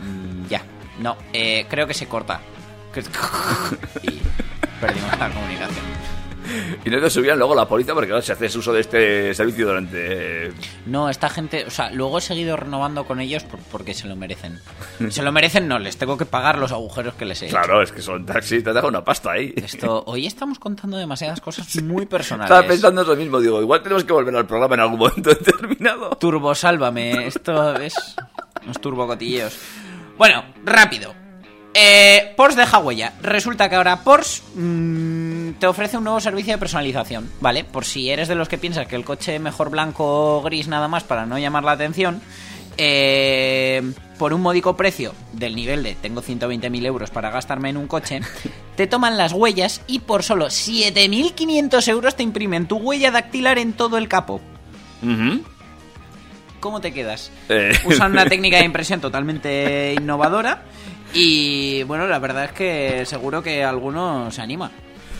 [0.01, 0.61] "Mm, Ya,
[0.99, 2.39] no, eh, creo que se corta.
[4.03, 4.21] Y
[4.79, 5.85] perdimos la comunicación.
[6.85, 9.67] Y no te subían luego la policía porque, claro, si haces uso de este servicio
[9.67, 10.51] durante...
[10.85, 14.15] No, esta gente, o sea, luego he seguido renovando con ellos por- porque se lo
[14.15, 14.59] merecen.
[15.09, 17.55] Se lo merecen, no, les tengo que pagar los agujeros que les he hecho.
[17.55, 19.53] Claro, es que son taxis, te dejan una pasta ahí.
[19.55, 22.49] Esto, hoy estamos contando demasiadas cosas muy personales.
[22.51, 26.09] Estaba pensando eso mismo, digo, igual tenemos que volver al programa en algún momento determinado.
[26.17, 27.27] Turbo, sálvame.
[27.27, 27.93] Esto es.
[28.63, 29.57] Unos turbocotilleos.
[30.17, 31.13] Bueno, rápido.
[31.73, 33.13] Eh, Porsche deja huella.
[33.21, 35.12] Resulta que ahora Porsche mm,
[35.59, 37.63] te ofrece un nuevo servicio de personalización, ¿vale?
[37.63, 40.87] Por si eres de los que piensas que el coche mejor blanco o gris nada
[40.87, 42.21] más para no llamar la atención.
[42.77, 43.81] eh,
[44.17, 48.21] por un módico precio del nivel de tengo 120.000 euros para gastarme en un coche,
[48.75, 53.73] te toman las huellas y por solo 7.500 euros te imprimen tu huella dactilar en
[53.73, 54.41] todo el capó.
[55.03, 55.43] Ujú.
[56.59, 57.31] ¿Cómo te quedas?
[57.49, 57.73] Eh.
[57.85, 60.63] Usan una técnica de impresión totalmente innovadora
[61.13, 64.71] y bueno, la verdad es que seguro que alguno se anima.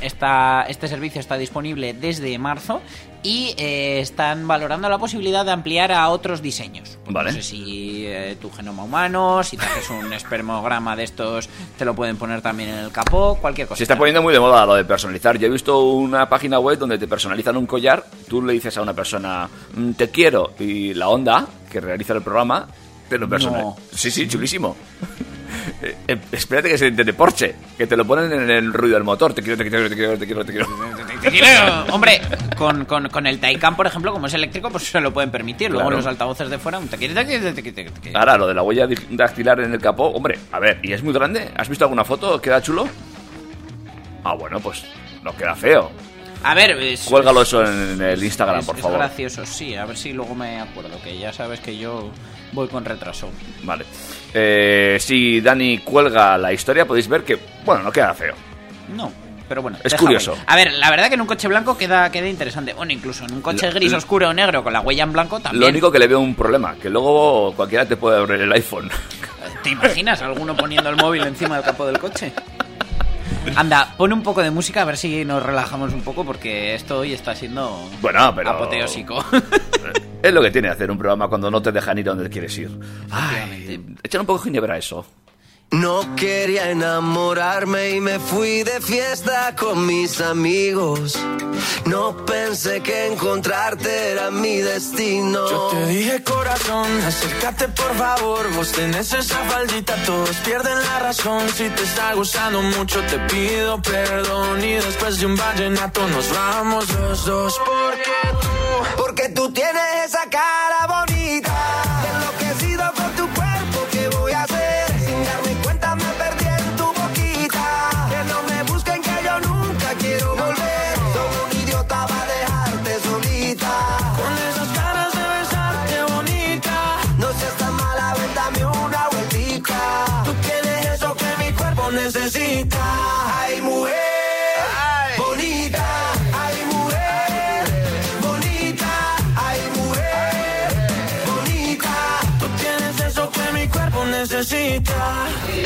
[0.04, 2.82] Esta, este servicio está disponible desde marzo
[3.24, 6.98] y eh, están valorando la posibilidad de ampliar a otros diseños.
[7.10, 7.32] Vale.
[7.32, 11.86] No sé si eh, tu genoma humano, si te haces un espermograma de estos, te
[11.86, 13.78] lo pueden poner también en el capó, cualquier cosa.
[13.78, 15.38] Se está poniendo muy de moda lo de personalizar.
[15.38, 18.06] Yo he visto una página web donde te personalizan un collar.
[18.28, 22.22] Tú le dices a una persona, "Mm, te quiero, y la onda que realiza el
[22.22, 22.68] programa
[23.08, 23.70] te lo personaliza.
[23.70, 23.76] No.
[23.94, 24.76] Sí, sí, chulísimo.
[25.82, 29.04] Eh, eh, espérate que se entiende Porsche, que te lo ponen en el ruido del
[29.04, 29.34] motor.
[29.34, 30.68] Te quiero, te quiero, te quiero, te quiero, te quiero.
[31.22, 32.22] Te quiero- Hombre,
[32.58, 35.70] con, con, con el Taycan, por ejemplo, como es eléctrico, pues se lo pueden permitir.
[35.72, 35.98] Luego Claro.
[35.98, 38.20] los altavoces de fuera, un te quiero, te quiero, te quiero, te quiero.
[38.20, 41.13] Ahora, lo de la huella dactilar en el capó, hombre, a ver, ¿y es muy
[41.13, 41.50] grande?
[41.56, 42.42] ¿Has visto alguna foto?
[42.42, 42.88] ¿Queda chulo?
[44.24, 44.84] Ah, bueno, pues
[45.24, 45.92] no queda feo.
[46.46, 48.98] A ver, es, Cuélgalo eso en el Instagram, es- por es favor.
[48.98, 49.76] gracioso, sí.
[49.76, 52.12] A ver si luego me acuerdo, que ya sabes que yo
[52.52, 53.30] voy con retraso.
[53.63, 53.86] Vale.
[54.34, 58.34] Eh, si Dani cuelga la historia, podéis ver que, bueno, no queda feo.
[58.96, 59.12] No.
[59.48, 59.78] pero bueno.
[59.84, 60.34] Es curioso.
[60.34, 60.39] ahí.
[60.48, 62.74] A ver, la verdad que en un coche blanco queda, queda interesante.
[62.74, 65.13] Bueno, incluso en un coche Lo- gris lo- oscuro o negro con la huella en
[65.13, 65.62] blanco también.
[65.62, 68.89] Lo único que le veo un problema, que luego cualquiera te puede abrir el iPhone.
[69.62, 72.34] ¿Te imaginas alguno poniendo el móvil encima del capó del coche?
[73.56, 77.00] Anda, pon un poco de música a ver si nos relajamos un poco porque esto
[77.00, 78.50] hoy está siendo Bueno, pero...
[78.52, 79.24] apoteósico.
[80.22, 82.58] Es lo que tiene hacer un programa cuando no te dejan ir a donde quieres
[82.58, 82.72] ir.
[83.12, 85.06] Ay, échale un poco de ginebra a eso.
[85.72, 91.17] No quería enamorarme y me fui de fiesta con mis amigos.
[91.86, 95.50] No pensé que encontrarte era mi destino.
[95.50, 101.41] Yo te dije corazón, acércate por favor, vos tenés esa faldita, todos pierden la razón.
[101.50, 106.86] Si te está gustando mucho te pido perdón y después de un vallenato nos vamos
[107.00, 107.60] los dos.
[107.65, 108.62] Porque tú,
[108.98, 110.73] Porque tú tienes esa cara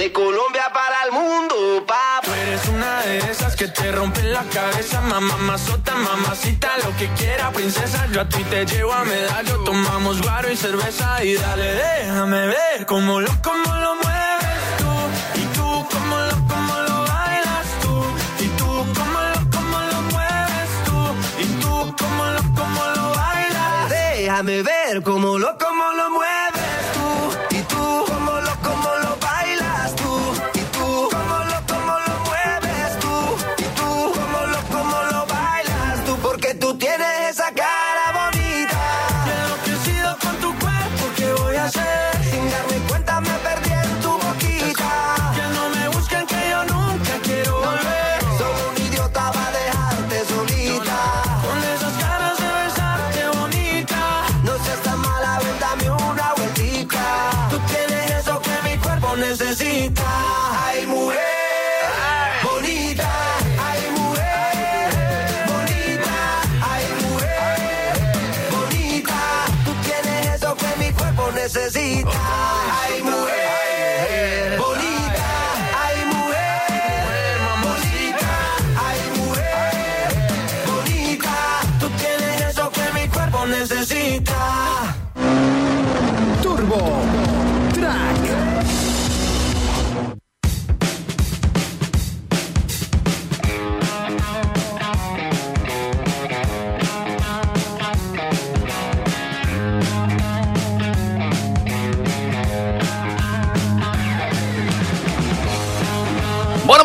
[0.08, 2.22] De Colombia para el mundo, papá.
[2.24, 7.10] Tú eres una de esas que te rompen la cabeza, mamá, mazota, mamacita, lo que
[7.10, 8.08] quiera, princesa.
[8.14, 12.86] Yo a ti te llevo a medallo, tomamos guaro y cerveza y dale, déjame ver
[12.86, 15.42] cómo lo, cómo lo mueves tú.
[15.42, 18.04] Y tú, cómo lo, cómo lo bailas tú.
[18.40, 20.98] Y tú, cómo lo, cómo lo mueves tú.
[21.44, 23.90] Y tú, cómo lo, cómo lo bailas.
[23.90, 26.07] Déjame ver cómo lo, cómo lo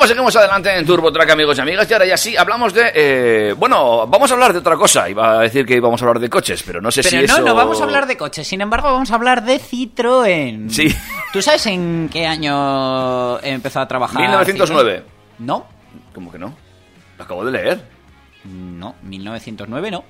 [0.03, 1.89] Bueno, pues seguimos adelante en Turbo Track, amigos y amigas.
[1.89, 2.91] Y ahora ya sí, hablamos de...
[2.93, 5.09] eh, bueno, vamos a hablar de otra cosa.
[5.09, 7.23] Iba a decir que íbamos a hablar de coches, pero no sé Pero si no,
[7.23, 7.41] eso...
[7.43, 8.45] no vamos a hablar de coches.
[8.49, 10.69] Sin embargo, vamos a hablar de Citroën.
[10.71, 10.93] Sí.
[11.33, 14.21] ¿Tú sabes en qué año empezó a trabajar?
[14.23, 15.05] 1909.
[15.05, 15.05] Citroën?
[15.39, 15.67] No,
[16.13, 16.53] ¿Cómo que no?
[17.19, 17.85] Lo acabo de leer.
[18.45, 20.05] no, 1909 no,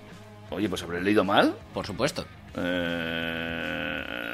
[0.48, 1.54] Oye, pues habré leído mal.
[1.74, 2.24] por supuesto.
[2.56, 4.31] Eh...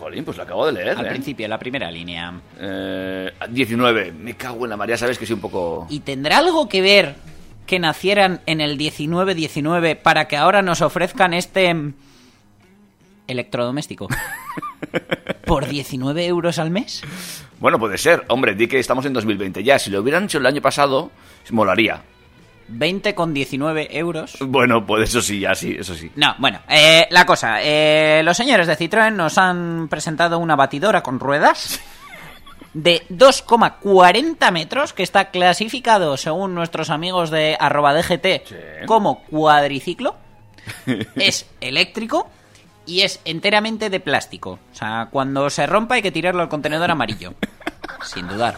[0.00, 1.10] Jolín, pues lo acabo de leer, Al ¿eh?
[1.10, 2.32] principio, la primera línea.
[2.58, 4.12] Eh, 19.
[4.12, 5.86] Me cago en la María, sabes que soy un poco...
[5.90, 7.16] ¿Y tendrá algo que ver
[7.66, 11.74] que nacieran en el 1919 para que ahora nos ofrezcan este
[13.26, 14.08] electrodoméstico?
[15.44, 17.02] ¿Por 19 euros al mes?
[17.58, 18.24] Bueno, puede ser.
[18.28, 19.78] Hombre, di que estamos en 2020 ya.
[19.78, 21.10] Si lo hubieran hecho el año pasado,
[21.50, 22.02] molaría.
[22.70, 24.36] 20 con 19 euros.
[24.40, 26.10] Bueno, pues eso sí, ya sí, eso sí.
[26.16, 31.02] No, bueno, eh, la cosa, eh, los señores de Citroën nos han presentado una batidora
[31.02, 31.80] con ruedas
[32.72, 38.54] de 2,40 metros que está clasificado, según nuestros amigos de arroba DGT, Sí.
[38.86, 40.16] como cuadriciclo.
[41.16, 42.28] es eléctrico
[42.86, 44.58] y es enteramente de plástico.
[44.72, 47.34] O sea, cuando se rompa hay que tirarlo al contenedor amarillo.
[48.04, 48.54] Sin dudar.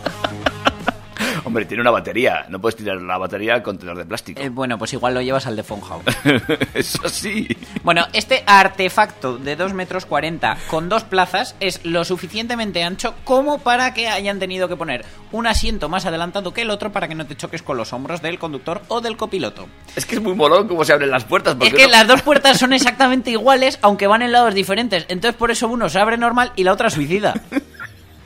[1.45, 2.47] Hombre, tiene una batería.
[2.49, 4.41] No puedes tirar la batería al contenedor de plástico.
[4.41, 6.05] Eh, bueno, pues igual lo llevas al de Funhouse.
[6.75, 7.49] eso sí.
[7.83, 13.59] Bueno, este artefacto de 2 metros 40 con dos plazas es lo suficientemente ancho como
[13.59, 17.15] para que hayan tenido que poner un asiento más adelantado que el otro para que
[17.15, 19.67] no te choques con los hombros del conductor o del copiloto.
[19.97, 21.57] Es que es muy molón cómo se abren las puertas.
[21.61, 25.07] Es que no- las dos puertas son exactamente iguales, aunque van en lados diferentes.
[25.09, 27.35] Entonces por eso uno se abre normal y la otra suicida.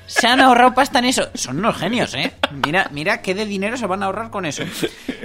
[0.06, 1.28] Se han ahorrado pasta en eso.
[1.34, 2.32] Son unos genios, ¿eh?
[2.64, 4.62] Mira, mira qué de dinero se van a ahorrar con eso.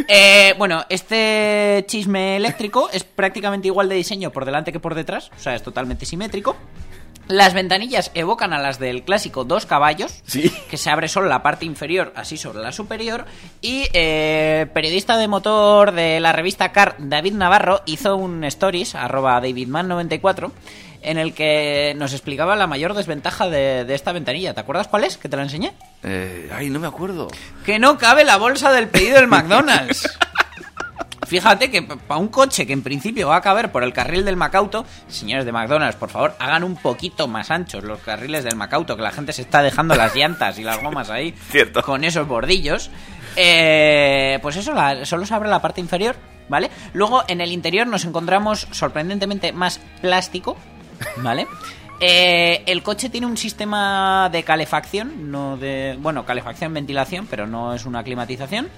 [0.08, 5.32] Eh, bueno, este chisme eléctrico es prácticamente igual de diseño por delante que por detrás.
[5.38, 6.58] O sea, es totalmente simétrico.
[7.28, 10.52] Las ventanillas evocan a las del clásico dos caballos, Sí.
[10.70, 13.26] que se abre solo la parte inferior, así sobre la superior.
[13.62, 19.42] Y eh, periodista de motor de la revista Car, David Navarro, hizo un stories, arroba
[19.42, 20.52] davidman94,
[21.04, 24.54] en el que nos explicaba la mayor desventaja de, de esta ventanilla.
[24.54, 25.18] ¿Te acuerdas cuál es?
[25.18, 25.74] Que te la enseñé.
[26.04, 27.28] Eh, ay, no me acuerdo.
[27.66, 30.08] Que no cabe la bolsa del pedido del McDonald's.
[31.28, 34.36] Fíjate que para un coche que en principio va a caber por el carril del
[34.36, 38.96] Macauto, señores de McDonald's, por favor, hagan un poquito más anchos los carriles del Macauto,
[38.98, 41.84] que la gente se está dejando las llantas y las gomas ahí Cierto.
[41.84, 42.90] con esos bordillos.
[43.36, 46.16] Eh, pues eso, la- solo se abre la parte inferior,
[46.50, 46.70] ¿vale?
[46.94, 50.58] Luego en el interior nos encontramos sorprendentemente más plástico,
[51.18, 51.48] ¿vale?
[52.04, 55.96] Eh, el coche tiene un sistema de calefacción, no de.
[56.00, 58.70] Bueno, calefacción, ventilación, pero no es una climatización.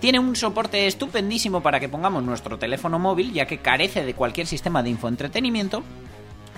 [0.00, 4.46] Tiene un soporte estupendísimo para que pongamos nuestro teléfono móvil, ya que carece de cualquier
[4.46, 5.82] sistema de infoentretenimiento.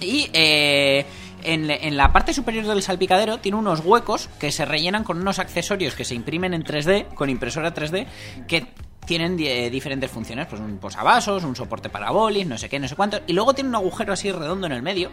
[0.00, 1.04] Y eh,
[1.42, 5.94] en, la parte superior del salpicadero tiene unos huecos que se rellenan con unos accesorios
[5.94, 8.06] que se imprimen en 3D, con impresora 3D,
[8.46, 8.66] que
[9.06, 12.86] tienen eh, diferentes funciones, pues un posavasos, un soporte para bolis, no sé qué, no
[12.86, 15.10] sé cuánto, y luego tiene un agujero así redondo en el medio,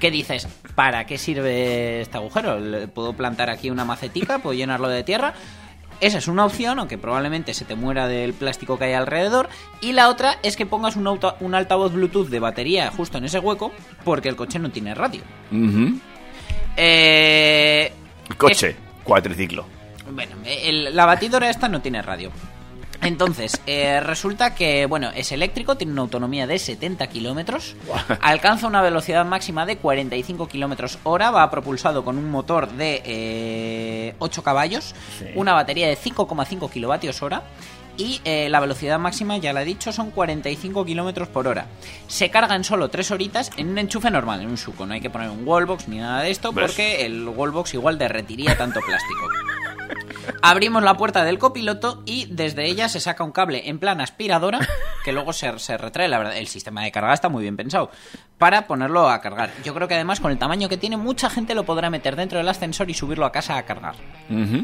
[0.00, 2.58] que dices, ¿para qué sirve este agujero?
[2.58, 4.38] ¿Le ¿Puedo plantar aquí una macetica?
[4.38, 5.34] ¿Puedo llenarlo de tierra?
[6.00, 9.48] Esa es una opción, aunque probablemente se te muera del plástico que hay alrededor.
[9.80, 13.24] Y la otra es que pongas un, auto- un altavoz Bluetooth de batería justo en
[13.24, 13.72] ese hueco,
[14.04, 15.22] porque el coche no tiene radio.
[16.76, 17.92] Eh,
[18.36, 19.66] Coche, cuatriciclo.
[20.10, 22.30] bueno, el- la batidora esta no tiene radio.
[23.02, 27.76] Entonces, eh, resulta que, bueno, es eléctrico, tiene una autonomía de 70 kilómetros,
[28.20, 34.14] alcanza una velocidad máxima de 45 kilómetros hora, va propulsado con un motor de eh,
[34.18, 35.26] 8 caballos, Sí.
[35.34, 37.42] una batería de 5,5 kilovatios hora
[37.98, 41.66] y eh, la velocidad máxima, ya la he dicho, son 45 kilómetros por hora.
[42.08, 45.00] Se carga en solo 3 horitas en un enchufe normal, en un suco, no hay
[45.00, 46.66] que poner un wallbox ni nada de esto ¿Ves?
[46.66, 49.28] porque el wallbox igual derretiría tanto plástico.
[50.42, 54.60] Abrimos la puerta del copiloto y desde ella se saca un cable en plan aspiradora
[55.04, 56.08] que luego se, se retrae.
[56.08, 57.90] La verdad, el sistema de carga está muy bien pensado
[58.38, 59.50] para ponerlo a cargar.
[59.64, 62.38] Yo creo que además con el tamaño que tiene, mucha gente lo podrá meter dentro
[62.38, 63.94] del ascensor y subirlo a casa a cargar.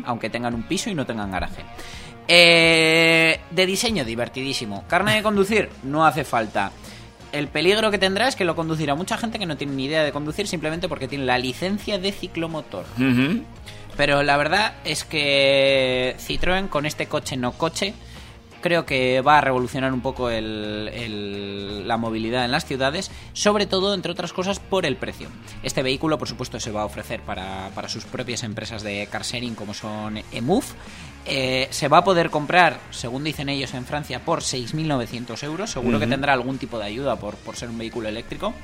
[0.04, 1.64] Aunque tengan un piso y no tengan garaje.
[2.28, 4.84] Eh, de diseño, divertidísimo.
[4.88, 6.70] Carne de conducir, no hace falta.
[7.32, 10.04] El peligro que tendrá es que lo conducirá mucha gente que no tiene ni idea
[10.04, 12.84] de conducir simplemente porque tiene la licencia de ciclomotor.
[13.96, 17.94] Pero la verdad es que Citroën con este coche no coche
[18.62, 23.66] creo que va a revolucionar un poco el- el- la movilidad en las ciudades, sobre
[23.66, 25.28] todo, entre otras cosas, por el precio.
[25.64, 29.22] Este vehículo, por supuesto, se va a ofrecer para, para sus propias empresas de car
[29.24, 30.66] sharing como son Emove.
[31.26, 35.70] Eh, se va a poder comprar, según dicen ellos en Francia, por 6.900 euros.
[35.70, 38.54] Seguro que tendrá algún tipo de ayuda por, por ser un vehículo eléctrico.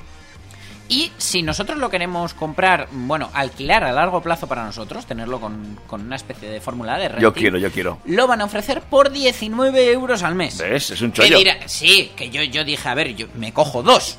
[0.89, 5.79] Y si nosotros lo queremos comprar, bueno, alquilar a largo plazo para nosotros, tenerlo con,
[5.87, 7.99] con una especie de fórmula de renting, Yo quiero, yo quiero.
[8.05, 10.57] lo van a ofrecer por 19 euros al mes.
[10.57, 10.89] ¿Ves?
[10.89, 11.37] Es un Que chollo.
[11.37, 14.17] dirá- sí, que yo, yo dije, a ver, yo me cojo dos,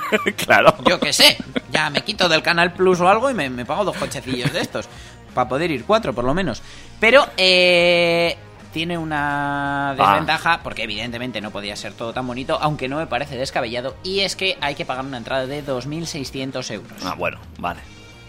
[0.44, 0.74] claro.
[0.86, 1.38] yo qué sé,
[1.72, 4.60] ya me quito del Canal Plus o algo y me, me pago dos cochecillos de
[4.60, 4.88] estos,
[5.34, 6.60] para poder ir cuatro por lo menos.
[7.00, 8.36] Pero eh,
[8.72, 13.36] tiene una desventaja, porque evidentemente no podía ser todo tan bonito, aunque no me parece
[13.36, 17.04] descabellado, y es que hay que pagar una entrada de 2.600 euros.
[17.04, 17.80] Ah, bueno, vale.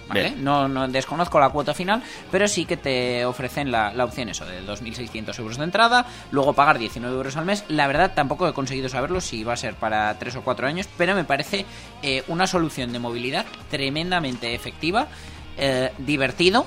[0.08, 0.32] ¿vale?
[0.38, 4.46] No, no desconozco la cuota final, pero sí que te ofrecen la, la opción eso
[4.46, 7.64] de 2.600 euros de entrada, luego pagar 19 euros al mes.
[7.70, 10.88] La verdad tampoco he conseguido saberlo si va a ser para 3 o 4 años,
[10.98, 11.66] pero me parece
[12.02, 15.08] eh, una solución de movilidad tremendamente efectiva,
[15.58, 16.66] eh, divertido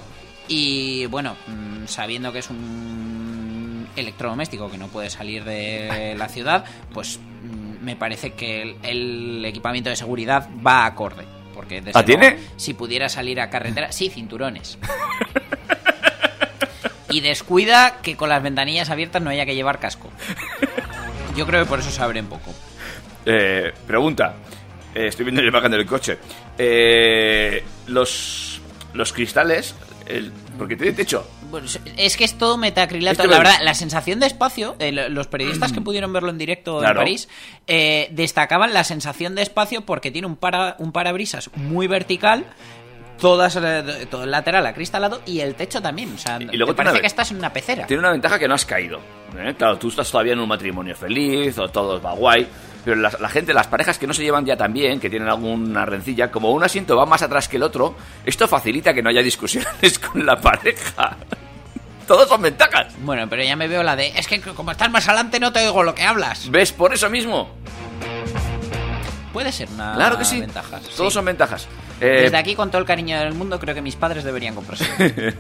[0.48, 3.53] y bueno, mm, sabiendo que es un
[3.96, 9.44] electrodoméstico que no puede salir de la ciudad, pues mm, me parece que el, el
[9.44, 11.24] equipamiento de seguridad va acorde.
[11.54, 12.30] Porque desde ¿Ah, tiene?
[12.30, 14.76] luego, si pudiera salir a carretera, sí, cinturones.
[17.10, 20.10] y descuida que con las ventanillas abiertas no haya que llevar casco.
[21.36, 22.52] Yo creo que por eso se abren poco.
[23.24, 24.34] Eh, pregunta.
[24.94, 26.18] Eh, estoy viendo la imagen del coche.
[26.58, 28.60] Eh, los,
[28.92, 29.74] los cristales.
[30.06, 31.26] El, porque tiene techo.
[31.60, 33.24] Bueno, es que es todo metacrilato.
[33.26, 36.78] La verdad, la sensación de espacio, eh, lo- los periodistas que pudieron verlo en directo
[36.80, 37.00] Claro.
[37.00, 37.28] en París,
[37.66, 42.44] eh, destacaban la sensación de espacio porque tiene un, para, un parabrisas muy vertical,
[43.20, 46.12] todas, eh, todo el lateral acristalado y el techo también.
[46.14, 47.86] O sea, Y luego te parece que estás en una pecera.
[47.86, 49.00] Tiene una ventaja que no has caído.
[49.38, 49.54] ¿eh?
[49.56, 52.46] Claro, tú estás todavía en un matrimonio feliz o todo va guay.
[52.84, 55.28] Pero la, la gente, las parejas que no se llevan ya tan bien, que tienen
[55.28, 57.94] alguna rencilla, como un asiento va más atrás que el otro,
[58.26, 61.16] esto facilita que no haya discusiones con la pareja.
[62.06, 62.94] Todos son ventajas.
[62.98, 64.08] Bueno, pero ya me veo la de.
[64.08, 66.50] Es que como estás más adelante no te oigo lo que hablas.
[66.50, 66.70] ¿Ves?
[66.72, 67.48] Por eso mismo.
[69.32, 70.38] Puede ser una Claro que sí.
[70.38, 70.78] ventaja.
[70.96, 71.14] Todos sí.
[71.14, 71.66] son ventajas.
[72.00, 74.86] Eh, Desde aquí, con todo el cariño del mundo, creo que mis padres deberían comprarse.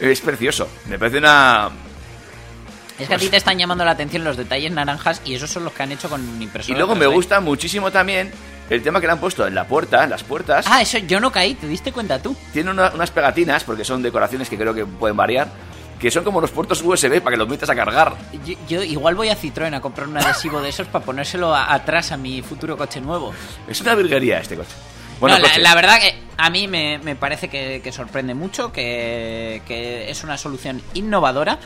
[0.00, 0.68] es precioso.
[0.86, 1.68] Me parece una.
[2.98, 5.64] Es que a ti te están llamando la atención los detalles naranjas y esos son
[5.64, 6.78] los que han hecho con Y impresora.
[6.78, 7.12] luego me 3D.
[7.14, 8.32] gusta muchísimo también
[8.70, 10.66] el tema que le han puesto en la puerta, en las puertas.
[10.68, 12.36] Ah, eso yo no caí, ¿te diste cuenta tú?
[12.52, 15.48] Tiene una- unas pegatinas, porque son decoraciones que creo que pueden variar,
[16.00, 18.16] que son como los puertos USB para que los metas a cargar.
[18.44, 21.72] Yo, yo igual voy a Citroën a comprar un adhesivo de esos para ponérselo a-
[21.72, 23.32] atrás a mi futuro coche nuevo.
[23.68, 24.70] Es una virguería este coche.
[25.20, 25.62] Bueno, No, la, coche.
[25.62, 30.22] la verdad que a mí me, me parece que, que sorprende mucho, que, que es
[30.24, 31.58] una solución innovadora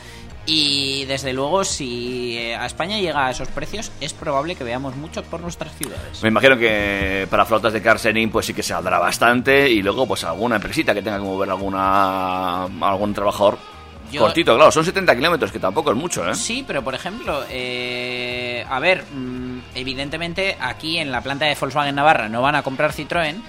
[0.53, 4.97] y desde luego si eh, a España llega a esos precios es probable que veamos
[4.97, 6.21] mucho por nuestras ciudades.
[6.23, 10.09] Me imagino que para flotas de Carsening pues sí que se saldrá bastante y luego
[10.09, 13.59] pues alguna empresita que tenga que mover alguna algún trabajador
[14.11, 16.35] Yo- cortito, claro, son 70 kilómetros que tampoco es mucho, ¿eh?
[16.35, 21.95] Sí, pero por ejemplo, eh, a ver, mm, evidentemente aquí en la planta de Volkswagen
[21.95, 23.41] Navarra no van a comprar Citroën,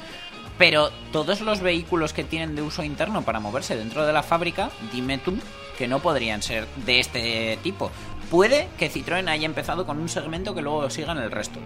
[0.60, 4.70] pero todos los vehículos que tienen de uso interno para moverse dentro de la fábrica,
[4.94, 5.36] dime tú
[5.82, 7.90] que no podrían ser de este tipo.
[8.30, 11.60] Puede que Citroën haya empezado con un segmento que luego siga en el resto.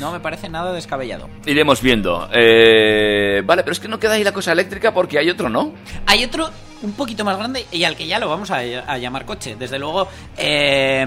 [0.00, 1.28] No me parece nada descabellado.
[1.44, 2.26] Iremos viendo.
[2.32, 5.74] Eh, vale, pero es que no queda ahí la cosa eléctrica porque hay otro, ¿no?
[6.06, 6.48] Hay otro
[6.80, 9.56] un poquito más grande y al que ya lo vamos a, a llamar coche.
[9.58, 10.08] Desde luego,
[10.38, 11.04] eh,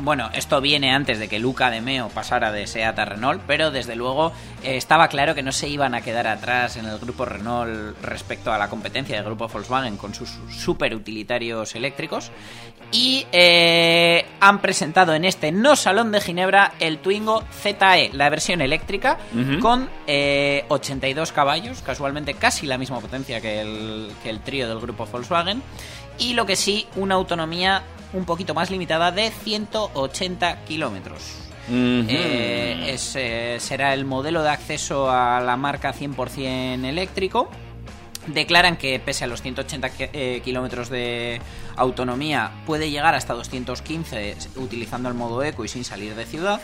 [0.00, 3.70] bueno, esto viene antes de que Luca de Meo pasara de Seat a Renault, pero
[3.70, 4.32] desde luego
[4.62, 8.52] eh, estaba claro que no se iban a quedar atrás en el grupo Renault respecto
[8.52, 12.30] a la competencia del grupo Volkswagen con sus super utilitarios eléctricos.
[12.90, 18.62] Y eh, han presentado en este no salón de Ginebra el Twingo ZE, la versión
[18.62, 19.18] eléctrica,
[19.60, 24.80] con eh, 82 caballos, casualmente casi la misma potencia que el, que el trío del
[24.80, 25.62] grupo Volkswagen.
[26.18, 27.82] Y lo que sí, una autonomía
[28.12, 31.22] un poquito más limitada de 180 kilómetros.
[31.70, 37.50] Eh, eh, será el modelo de acceso a la marca 100% eléctrico.
[38.26, 41.40] Declaran que pese a los 180 ki- eh, kilómetros de
[41.76, 46.60] autonomía puede llegar hasta 215 utilizando el modo eco y sin salir de ciudad.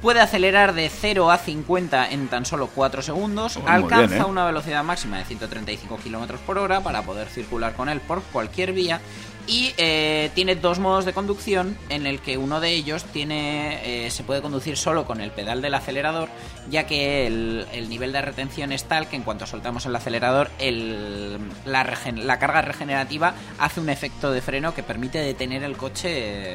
[0.00, 3.56] Puede acelerar de 0 a 50 en tan solo 4 segundos.
[3.56, 4.24] Oh, Alcanza bien, ¿eh?
[4.26, 8.72] una velocidad máxima de 135 km por hora para poder circular con él por cualquier
[8.72, 9.00] vía.
[9.48, 14.10] Y eh, tiene dos modos de conducción en el que uno de ellos tiene eh,
[14.10, 16.28] se puede conducir solo con el pedal del acelerador,
[16.68, 20.50] ya que el, el nivel de retención es tal que en cuanto soltamos el acelerador,
[20.58, 25.76] el- la, regen- la carga regenerativa hace un efecto de freno que permite detener el
[25.76, 26.08] coche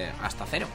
[0.07, 0.67] eh, hasta cero.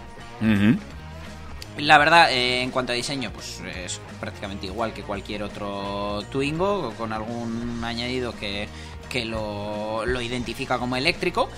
[1.79, 6.95] La verdad, eh, en cuanto a diseño, pues es prácticamente igual que cualquier otro Twingo,
[6.97, 8.67] con algún añadido que,
[9.07, 11.49] que lo, lo identifica como eléctrico.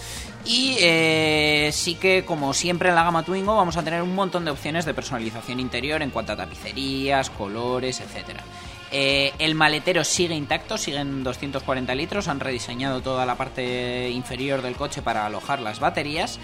[0.44, 4.44] Y eh, sí que, como siempre en la gama Twingo, vamos a tener un montón
[4.44, 8.42] de opciones de personalización interior en cuanto a tapicerías, colores, etcétera.
[8.90, 14.76] Eh, el maletero sigue intacto, siguen 240 litros, han rediseñado toda la parte inferior del
[14.76, 16.38] coche para alojar las baterías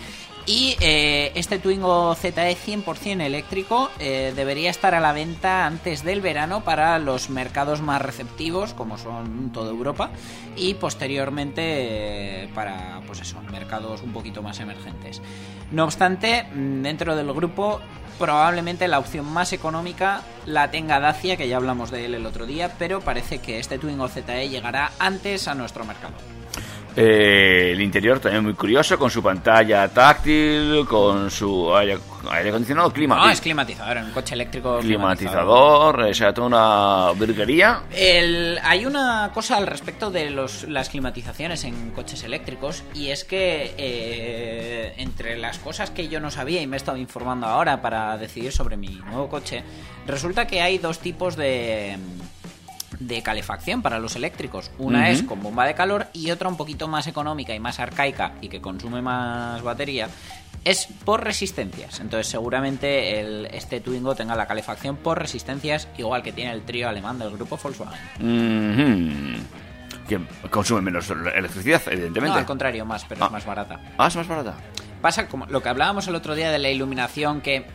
[0.47, 6.21] y eh, este Twingo ZE 100% eléctrico eh, debería estar a la venta antes del
[6.21, 10.11] verano para los mercados más receptivos, como son toda Europa,
[10.57, 11.63] y posteriormente
[12.45, 15.23] eh, para pues eso, mercados un poquito más emergentes.
[15.71, 17.81] No obstante, mm, dentro del grupo
[18.19, 22.47] probablemente la opción más económica la tenga Dacia, que ya hablamos de él el otro
[22.47, 26.15] día, pero parece que este Twingo ZE llegará antes a nuestro mercado.
[26.97, 31.99] Eh, el interior también muy curioso, con su pantalla táctil, con su aire,
[32.31, 33.17] aire acondicionado, clima.
[33.17, 37.83] No, es climatizador, un coche eléctrico climatizador, o sea, toda una virguería.
[37.91, 43.25] El- hay una cosa al respecto de los, las climatizaciones en coches eléctricos y es
[43.25, 47.83] que eh, entre las cosas que yo no sabía y me he estado informando ahora
[47.83, 49.65] para decidir sobre mi nuevo coche,
[50.07, 51.97] resulta que hay dos tipos de,
[53.07, 54.71] de calefacción para los eléctricos.
[54.79, 58.33] Una es con bomba de calor y otra un poquito más económica y más arcaica
[58.41, 60.09] y que consume más batería.
[60.65, 62.01] Es por resistencias.
[62.01, 66.89] Entonces seguramente el, este Twingo tenga la calefacción por resistencias igual que tiene el trío
[66.89, 69.45] alemán del grupo Volkswagen.
[70.09, 72.35] Que consume menos electricidad, evidentemente.
[72.35, 73.27] No, al contrario, más, pero Ah.
[73.27, 73.81] es más barata.
[73.99, 74.55] Ah, es más barata.
[75.01, 77.67] Pasa como lo que hablábamos el otro día de la iluminación que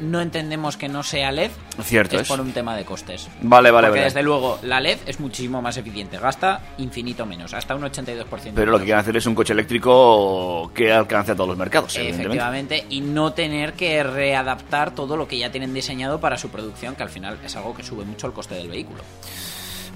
[0.00, 1.50] no entendemos que no sea LED,
[1.82, 2.28] Cierto es, es.
[2.28, 3.28] por un tema de costes.
[3.42, 4.04] Vale, vale, Porque vale.
[4.04, 8.52] desde luego la LED es muchísimo más eficiente, gasta infinito menos, hasta un 82%.
[8.54, 11.96] Pero lo que quieren hacer es un coche eléctrico que alcance a todos los mercados.
[11.96, 16.94] Efectivamente, y no tener que readaptar todo lo que ya tienen diseñado para su producción,
[16.94, 19.02] que al final es algo que sube mucho el coste del vehículo.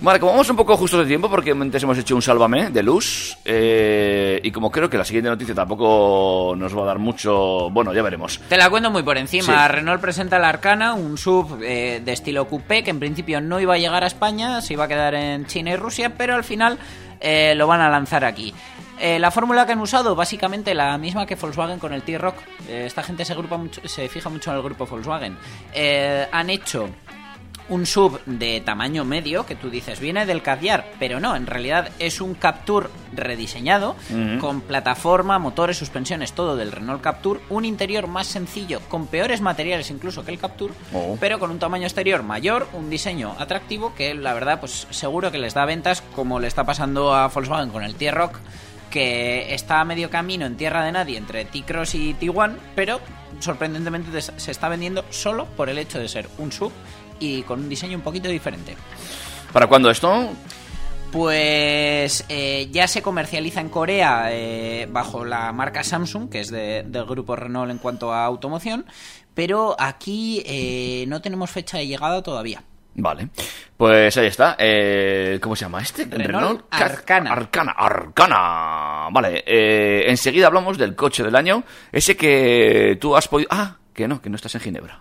[0.03, 3.39] Como vamos un poco justos de tiempo, porque antes hemos hecho un sálvame de luz,
[3.45, 7.95] eh, y como creo que la siguiente noticia tampoco nos va a dar mucho, bueno,
[7.95, 8.41] ya veremos.
[8.49, 9.45] Te la cuento muy por encima.
[9.45, 9.73] Sí.
[9.73, 13.75] Renault presenta el Arcana, un sub eh, de estilo coupé que en principio no iba
[13.75, 16.79] a llegar a España, se iba a quedar en China y Rusia, pero al final
[17.21, 18.53] eh, lo van a lanzar aquí.
[19.03, 22.37] Eh, la fórmula que han usado, básicamente la misma que Volkswagen con el T-Rock.
[22.69, 25.37] Eh, esta gente se, agrupa mucho, se fija mucho en el grupo Volkswagen.
[25.75, 26.89] Eh, han hecho
[27.69, 31.91] un sub de tamaño medio que tú dices viene del Caviar, pero no, en realidad
[31.99, 33.97] es un Captur rediseñado
[34.41, 39.91] con plataforma, motores, suspensiones, todo del Renault Captur, un interior más sencillo, con peores materiales
[39.91, 41.17] incluso que el Captur, Oh.
[41.21, 45.39] pero con un tamaño exterior mayor, un diseño atractivo que la verdad pues seguro que
[45.39, 48.39] les da ventas como le está pasando a Volkswagen con el T-Rock
[48.91, 53.01] que está a medio camino en tierra de nadie entre T-Cross y T1, pero
[53.41, 56.73] sorprendentemente se está vendiendo solo por el hecho de ser un sub
[57.23, 58.77] y con un diseño un poquito diferente.
[59.53, 60.31] ¿Para cuándo esto?
[61.13, 66.85] Pues eh, ya se comercializa en Corea eh, bajo la marca Samsung, que es de-
[66.87, 68.87] del grupo Renault en cuanto a automoción,
[69.35, 72.63] pero aquí eh, no tenemos fecha de llegada todavía.
[72.95, 73.29] Vale,
[73.77, 74.57] pues ahí está.
[75.41, 76.05] ¿Cómo se llama este?
[76.07, 77.33] Renault Car- Arcana.
[77.33, 79.09] Arcana, Arcana.
[79.11, 79.45] Vale,
[80.11, 81.63] enseguida hablamos del coche del año.
[81.91, 83.49] Ese que tú has podido...
[83.51, 84.97] Ah, que no, que no estás en Ginebra.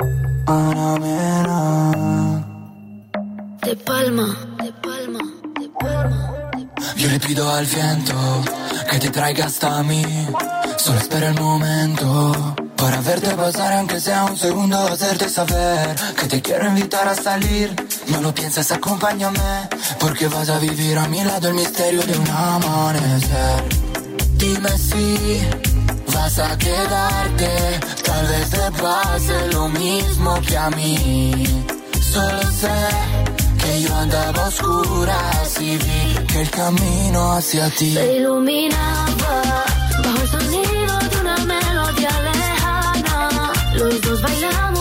[3.64, 4.28] De palma,
[4.64, 5.20] de palma,
[5.60, 6.52] de palma.
[6.98, 8.14] Yo le pido al viento
[8.89, 10.04] que te traiga hasta mí.
[10.78, 16.42] Solo espera el momento para verte pasar, aunque sea un segundo, hacerte saber que te
[16.42, 17.76] quiero invitar a salir.
[18.08, 19.70] No lo pienses, acompáñame,
[20.00, 23.64] porque vas a vivir a mi lado el misterio de un amanecer.
[24.38, 25.42] Dime si
[26.14, 31.45] vas a quedarte, tal vez te pase lo mismo que a mí.
[32.14, 32.80] Solo sé
[33.62, 39.64] que yo andaba a oscuras y vi que el camino hacia ti Se iluminaba
[40.03, 43.51] bajo el sonido de una melodía lejana.
[43.76, 44.81] Los dos bailamos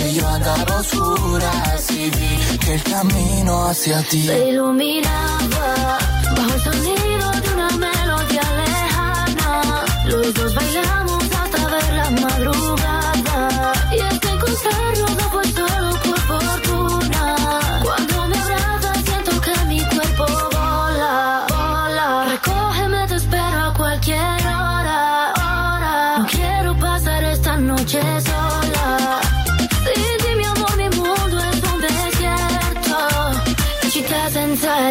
[0.00, 5.98] que yo andaba oscuras y vi que el camino hacia ti Se iluminaba
[6.36, 9.84] bajo el sonido de una melodía lejana.
[10.06, 13.72] Los dos bailamos hasta ver la madrugada.
[13.92, 15.42] Y es que encontrarnos no fue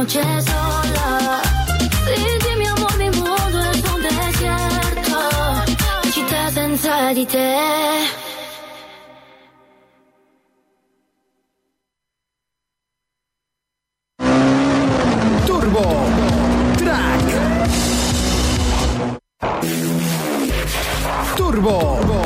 [0.00, 1.40] Noche sola.
[2.04, 5.18] Sin ti, mi amor, mi mundo es un desierto.
[6.10, 8.18] Città senza di te.
[21.36, 22.19] Turbo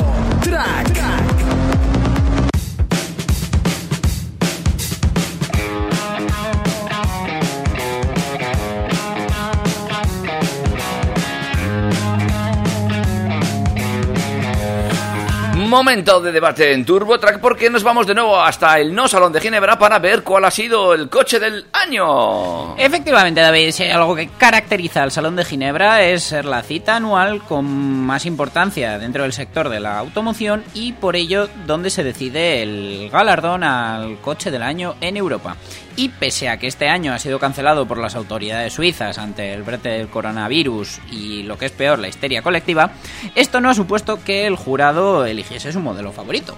[15.65, 19.41] Momento de debate en TurboTrack porque nos vamos de nuevo hasta el No Salón de
[19.41, 22.77] Ginebra para ver cuál ha sido el coche del año.
[22.77, 27.41] Efectivamente, David, si algo que caracteriza al Salón de Ginebra es ser la cita anual
[27.41, 32.61] con más importancia dentro del sector de la automoción y por ello donde se decide
[32.61, 35.57] el galardón al coche del año en Europa.
[35.97, 39.63] Y pese a que este año ha sido cancelado por las autoridades suizas ante el
[39.63, 42.91] brete del coronavirus y lo que es peor, la histeria colectiva,
[43.33, 46.55] esto no ha supuesto que el jurado eligiese su modelo favorito.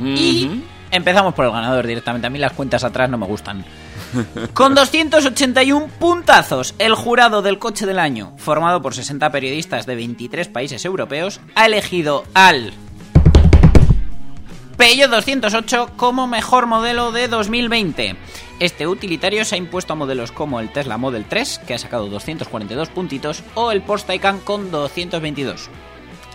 [0.00, 2.26] Y empezamos por el ganador directamente.
[2.26, 3.64] A mí las cuentas atrás no me gustan.
[4.52, 10.48] Con 281 puntazos, el jurado del coche del año, formado por 60 periodistas de 23
[10.48, 12.72] países europeos, ha elegido al
[14.76, 18.16] Peugeot 208 como mejor modelo de 2020.
[18.58, 22.08] Este utilitario se ha impuesto a modelos como el Tesla Model 3, que ha sacado
[22.08, 25.68] 242 puntitos, o el Porsche Taycan con 222.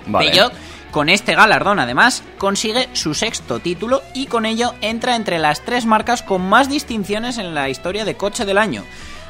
[0.05, 0.29] Vale.
[0.29, 0.53] Peugeot,
[0.91, 5.85] con este galardón además, consigue su sexto título y con ello entra entre las tres
[5.85, 8.83] marcas con más distinciones en la historia de coche del año.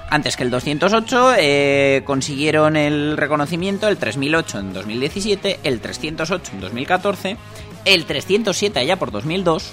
[0.10, 6.60] Antes que el 208 eh, consiguieron el reconocimiento el 3008 en 2017, el 308 en
[6.60, 7.38] 2014,
[7.86, 9.72] el 307 allá por 2002,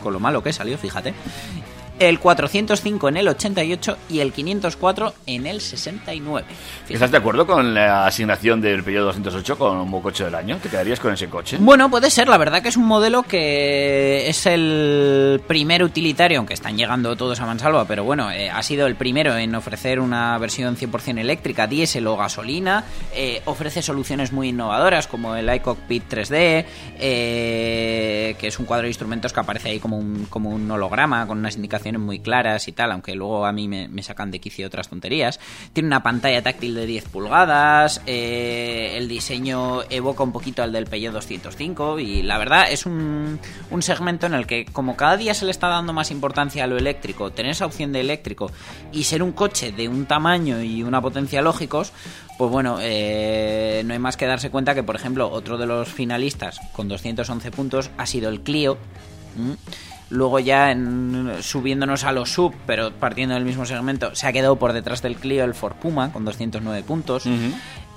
[0.00, 1.12] con lo malo que salió, fíjate,
[2.00, 6.46] el 405 en el 88 y el 504 en el 69.
[6.88, 10.56] ¿Estás de acuerdo con la asignación del Peugeot 208 como coche del año?
[10.62, 11.58] ¿Te quedarías con ese coche?
[11.60, 16.54] Bueno, puede ser, la verdad que es un modelo que es el primer utilitario, aunque
[16.54, 20.38] están llegando todos a mansalva, pero bueno, eh, ha sido el primero en ofrecer una
[20.38, 22.84] versión 100% eléctrica, diésel o gasolina,
[23.14, 26.64] eh, ofrece soluciones muy innovadoras como el iCockpit 3D,
[26.98, 31.26] eh, que es un cuadro de instrumentos que aparece ahí como un, como un holograma
[31.26, 34.66] con unas indicaciones muy claras y tal, aunque luego a mí me, sacan de quicio
[34.66, 35.40] otras tonterías.
[35.72, 40.86] Tiene una pantalla táctil de 10 pulgadas, eh, el diseño evoca un poquito al del
[40.86, 43.38] Peugeot 205 y la verdad es un,
[43.70, 46.66] un segmento en el que como cada día se le está dando más importancia a
[46.66, 48.50] lo eléctrico, tener esa opción de eléctrico
[48.92, 51.92] y ser un coche de un tamaño y una potencia lógicos,
[52.38, 55.88] pues bueno, eh, no hay más que darse cuenta que por ejemplo otro de los
[55.88, 58.78] finalistas con 211 puntos ha sido el Clio.
[60.10, 64.56] Luego ya en- subiéndonos a los sub, pero partiendo del mismo segmento, se ha quedado
[64.56, 67.24] por detrás del Clio el Ford Puma con 209 puntos.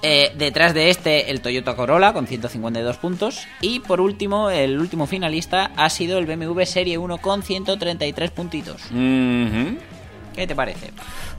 [0.05, 3.47] Eh, detrás de este el Toyota Corolla con 152 puntos.
[3.61, 8.81] Y por último, el último finalista ha sido el BMW Serie 1 con 133 puntitos.
[8.91, 10.91] ¿Qué te parece?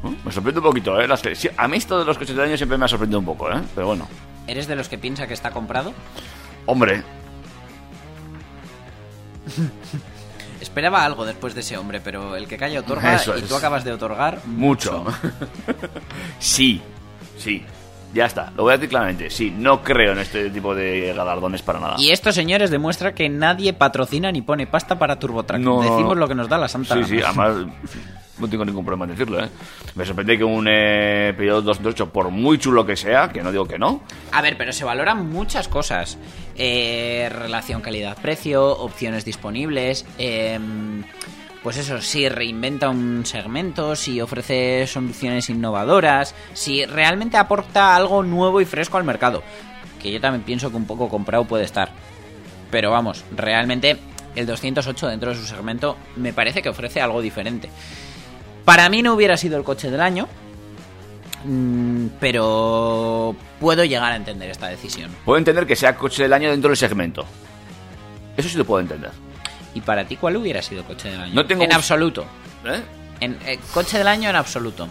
[0.02, 1.06] Uh, Me sorprende un poquito, ¿eh?
[1.06, 3.18] Las que- sí, a mí esto de los coches del año siempre me ha sorprendido
[3.20, 3.60] un poco, ¿eh?
[3.74, 4.08] Pero bueno.
[4.46, 5.92] ¿Eres de los que piensa que está comprado?
[6.66, 7.02] Hombre,
[10.64, 13.48] Esperaba algo después de ese hombre, pero el que calla otorga Eso y es.
[13.48, 15.04] tú acabas de otorgar mucho.
[16.38, 16.80] sí,
[17.36, 17.62] sí.
[18.14, 19.28] Ya está, lo voy a decir claramente.
[19.28, 21.96] Sí, no creo en este tipo de galardones para nada.
[21.98, 25.60] Y esto, señores, demuestra que nadie patrocina ni pone pasta para TurboTrack.
[25.60, 27.06] No, Decimos lo que nos da la santa Sí, gana.
[27.08, 27.66] sí, además
[28.38, 29.48] no tengo ningún problema en decirlo, ¿eh?
[29.96, 33.66] Me sorprende que un eh, Peugeot 208, por muy chulo que sea, que no digo
[33.66, 34.02] que no,
[34.32, 36.16] A ver, pero se valoran muchas cosas.
[36.56, 40.06] Eh, relación calidad-precio, opciones disponibles.
[40.18, 41.02] em,
[41.62, 48.60] pues eso, si reinventa un segmento, si ofrece soluciones innovadoras, si realmente aporta algo nuevo
[48.60, 49.42] y fresco al mercado.
[50.02, 51.90] Que yo también pienso que un poco comprado puede estar.
[52.70, 53.96] Pero vamos, realmente
[54.36, 57.70] el 208 dentro de su segmento me parece que ofrece algo diferente.
[58.66, 60.28] Para mí no hubiera sido el coche del año,
[62.20, 65.10] pero puedo llegar a entender esta decisión.
[65.24, 67.24] puedo entender que sea coche del año dentro del segmento.
[68.36, 69.10] Eso sí lo puedo entender.
[69.74, 71.34] ¿Y para ti cuál hubiera sido coche del año?
[71.34, 72.24] No tengo en un- absoluto.
[72.64, 72.80] ¿Eh?
[73.20, 74.88] En, eh, coche del año en absoluto.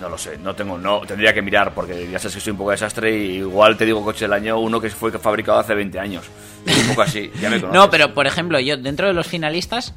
[0.00, 2.56] No lo sé, no tengo, no, tendría que mirar porque ya sabes que soy un
[2.56, 5.98] poco desastre y igual te digo coche del año uno que fue fabricado hace 20
[6.00, 6.24] años.
[6.66, 7.74] Un poco así, ya me conoces.
[7.78, 9.92] No, pero por ejemplo, yo dentro de los finalistas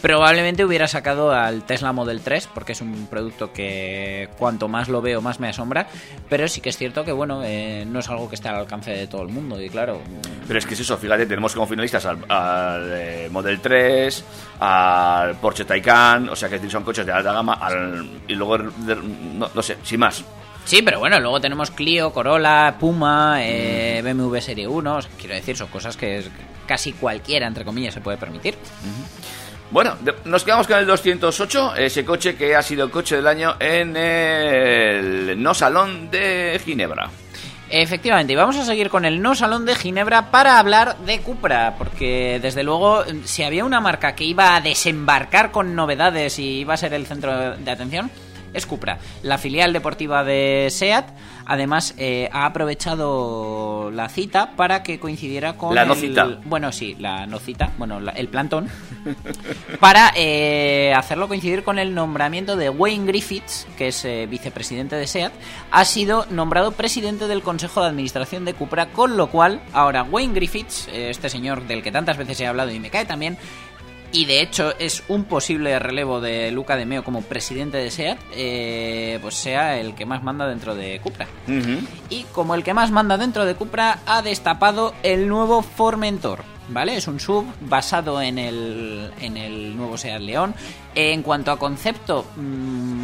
[0.00, 5.00] probablemente hubiera sacado al Tesla Model 3 porque es un producto que cuanto más lo
[5.02, 5.88] veo más me asombra,
[6.28, 8.90] pero sí que es cierto que bueno, eh, no es algo que esté al alcance
[8.92, 10.00] de todo el mundo y claro,
[10.46, 14.24] Pero es que es eso, fíjate, tenemos como finalistas al, al, eh, Model 3,
[14.60, 18.96] al Porsche Taycan, o sea que son coches de alta gama, al- y luego, de-
[19.34, 20.24] no, no sé, sin más.
[20.64, 24.96] Sí, pero bueno, luego tenemos Clio, Corolla, Puma, eh, BMW Serie 1.
[24.96, 26.22] o sea, quiero decir, son cosas que
[26.66, 28.54] casi cualquiera, entre comillas, se puede permitir.
[29.70, 33.54] Bueno, nos quedamos con el 208, ese coche que ha sido el coche del año
[33.60, 37.10] en el No Salón de Ginebra.
[37.70, 41.74] Efectivamente, y vamos a seguir con el no salón de Ginebra para hablar de Cupra,
[41.76, 46.72] porque desde luego, si había una marca que iba a desembarcar con novedades y iba
[46.72, 48.10] a ser el centro de atención,
[48.54, 51.10] es Cupra, la filial deportiva de SEAT.
[51.48, 55.74] Además, eh, ha aprovechado la cita para que coincidiera con.
[55.74, 56.38] La no el-.
[56.44, 58.68] Bueno, sí, la no cita, bueno, la- el plantón.
[59.80, 65.06] para eh, hacerlo coincidir con el nombramiento de Wayne Griffiths, que es eh, vicepresidente de
[65.06, 65.32] SEAT,
[65.70, 70.34] ha sido nombrado presidente del Consejo de Administración de Cupra, con lo cual ahora Wayne
[70.34, 73.38] Griffiths, eh, este señor del que tantas veces he hablado y me cae también,
[74.12, 78.18] y de hecho es un posible relevo de Luca de Meo como presidente de SEAT,
[78.34, 81.26] eh, pues sea el que más manda dentro de Cupra.
[82.08, 86.44] Y como el que más manda dentro de Cupra, ha destapado el nuevo Formentor.
[86.70, 86.98] ¿Vale?
[86.98, 90.54] Es un sub basado en el, en el nuevo Seat León.
[90.94, 92.40] En cuanto a concepto, mm,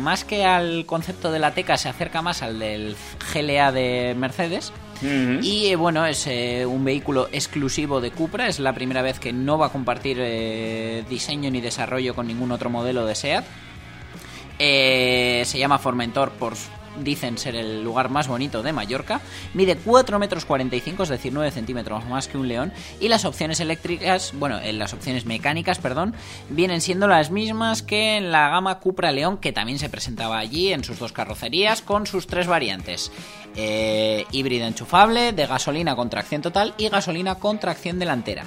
[0.02, 2.94] más que al concepto de la Teca, se acerca más al del
[3.32, 4.70] GLA de Mercedes.
[5.02, 8.48] Y eh, bueno, es eh, un vehículo exclusivo de Cupra.
[8.48, 12.52] Es la primera vez que no va a compartir eh, diseño ni desarrollo con ningún
[12.52, 13.44] otro modelo de SEAT.
[14.58, 16.54] Se llama Formentor por
[17.02, 19.20] dicen ser el lugar más bonito de Mallorca.
[19.54, 22.72] Mide 4 metros 45, es decir, 9 centímetros más que un león.
[23.00, 26.14] Y las opciones eléctricas, bueno, eh, las opciones mecánicas, perdón,
[26.50, 30.72] vienen siendo las mismas que en la gama Cupra León, que también se presentaba allí
[30.72, 33.10] en sus dos carrocerías, con sus tres variantes.
[33.56, 38.44] Eh, híbrida enchufable, de gasolina con tracción total y gasolina con tracción delantera.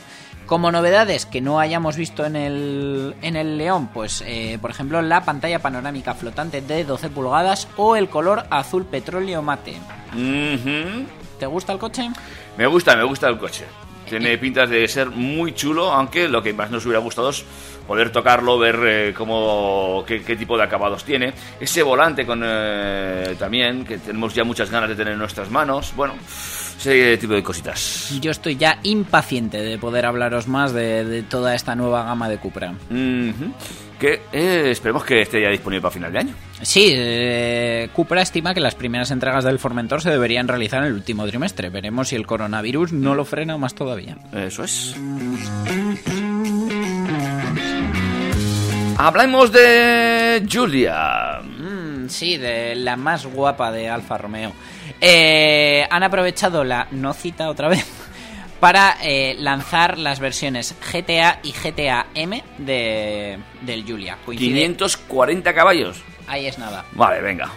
[0.48, 5.02] Como novedades que no hayamos visto en el, en el León, pues eh, por ejemplo
[5.02, 9.76] la pantalla panorámica flotante de 12 pulgadas o el color azul petróleo mate.
[11.38, 12.10] ¿Te gusta el coche?
[12.58, 13.66] Me gusta, me gusta el coche.
[14.10, 17.44] Tiene pintas de ser muy chulo, aunque lo que más nos hubiera gustado es
[17.88, 21.34] poder tocarlo, ver eh, cómo, qué, qué tipo de acabados tiene.
[21.60, 25.94] Ese volante con eh, también, que tenemos ya muchas ganas de tener en nuestras manos.
[25.96, 28.18] Bueno, ese tipo de cositas.
[28.22, 32.38] Yo estoy ya impaciente de poder hablaros más de, de toda esta nueva gama de
[32.38, 32.74] Cupra.
[34.00, 36.34] Que eh, esperemos que esté ya disponible para final de año.
[36.62, 40.94] Sí, eh, Cupra estima que las primeras entregas del Formentor se deberían realizar en el
[40.94, 41.70] último trimestre.
[41.70, 44.18] Veremos si el coronavirus no lo frena más todavía.
[44.34, 44.96] Eso es.
[49.00, 51.42] Hablamos de Julia.
[51.42, 54.54] Mm, sí, de la más guapa de Alfa Romeo.
[55.00, 57.86] Eh, han aprovechado la no cita otra vez
[58.60, 64.18] para eh, lanzar las versiones GTA y GTA M de, del Julia.
[64.26, 66.02] Coincide- 540 caballos.
[66.28, 66.86] Ahí es nada.
[66.94, 67.50] Vale, venga.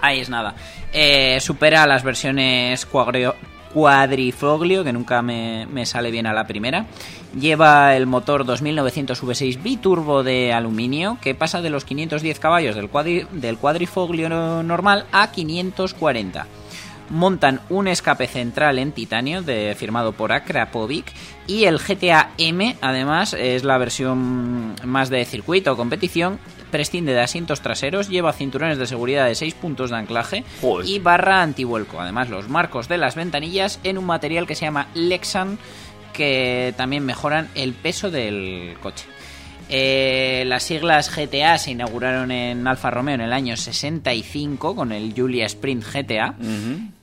[0.00, 0.54] Ahí es nada.
[0.92, 3.34] Eh, supera las versiones cuadrio-
[3.72, 6.86] cuadrifoglio, que nunca me, me sale bien a la primera.
[7.38, 12.90] Lleva el motor 2900 V6 biturbo de aluminio, que pasa de los 510 caballos del,
[12.90, 13.58] cuadri- del
[14.62, 16.46] normal a 540.
[17.10, 21.12] Montan un escape central en titanio de, firmado por Akrapovic
[21.46, 26.38] y el GTA M además es la versión más de circuito o competición
[26.70, 30.86] prescinde de asientos traseros, lleva cinturones de seguridad de 6 puntos de anclaje Joder.
[30.86, 32.00] y barra antivuelco.
[32.00, 35.58] Además, los marcos de las ventanillas en un material que se llama Lexan,
[36.12, 39.06] que también mejoran el peso del coche.
[39.70, 45.12] Eh, las siglas GTA se inauguraron en Alfa Romeo en el año 65 con el
[45.16, 46.34] Julia Sprint GTA.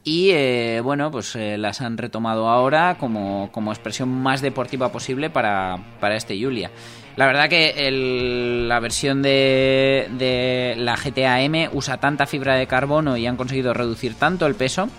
[0.04, 5.30] Y eh, bueno, pues eh, las han retomado ahora como, como expresión más deportiva posible
[5.30, 6.72] para, para este Julia.
[7.16, 12.68] La verdad que el- la versión de, de la GTA M usa tanta fibra de
[12.68, 14.90] carbono y han conseguido reducir tanto el peso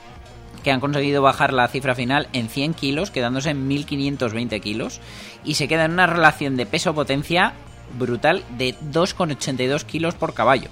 [0.67, 5.01] que han conseguido bajar la cifra final en 100 kilos, quedándose en 1520 kilos,
[5.45, 7.53] y se queda en una relación de peso-potencia
[7.97, 10.69] brutal de 2,82 kilos por caballo.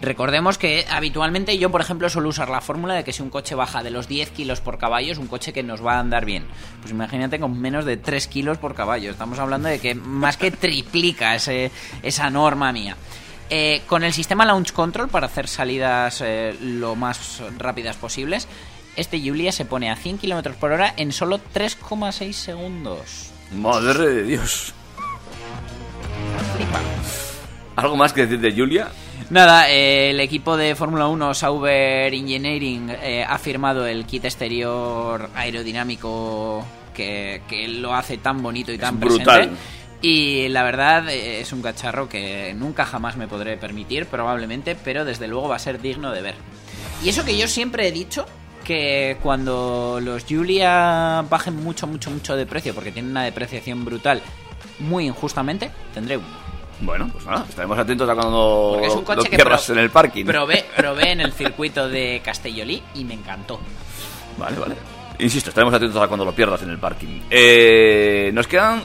[0.00, 3.54] Recordemos que habitualmente yo, por ejemplo, suelo usar la fórmula de que si un coche
[3.54, 6.24] baja de los 10 kilos por caballo es un coche que nos va a andar
[6.24, 6.44] bien.
[6.80, 9.12] Pues imagínate con menos de 3 kilos por caballo.
[9.12, 11.70] Estamos hablando de que más que triplica ese,
[12.02, 12.96] esa norma mía.
[13.50, 18.46] Eh, con el sistema Launch Control para hacer salidas eh, lo más rápidas posibles,
[18.98, 23.30] este Julia se pone a 100 km por hora en solo 3,6 segundos.
[23.52, 24.74] Madre de Dios.
[26.54, 26.80] Flipa.
[27.76, 28.88] ¿Algo más que decir de Julia?
[29.30, 35.30] Nada, eh, el equipo de Fórmula 1 Sauber Engineering eh, ha firmado el kit exterior
[35.34, 39.24] aerodinámico que, que lo hace tan bonito y tan brutal.
[39.24, 39.56] presente.
[40.00, 45.04] Y la verdad eh, es un cacharro que nunca jamás me podré permitir, probablemente, pero
[45.04, 46.34] desde luego va a ser digno de ver.
[47.04, 48.26] Y eso que yo siempre he dicho
[48.68, 54.20] que cuando los Julia bajen mucho, mucho, mucho de precio, porque tienen una depreciación brutal,
[54.80, 56.26] muy injustamente, tendré uno.
[56.82, 59.88] Bueno, pues nada, estaremos atentos a cuando Porque es un lo coche pierdas en el
[59.88, 60.26] parking.
[60.26, 63.58] Probé, probé en el circuito de Castellolí y me encantó.
[64.36, 64.74] Vale, vale.
[65.18, 67.22] Insisto, estaremos atentos a cuando lo pierdas en el parking.
[67.30, 68.82] Eh, nos quedan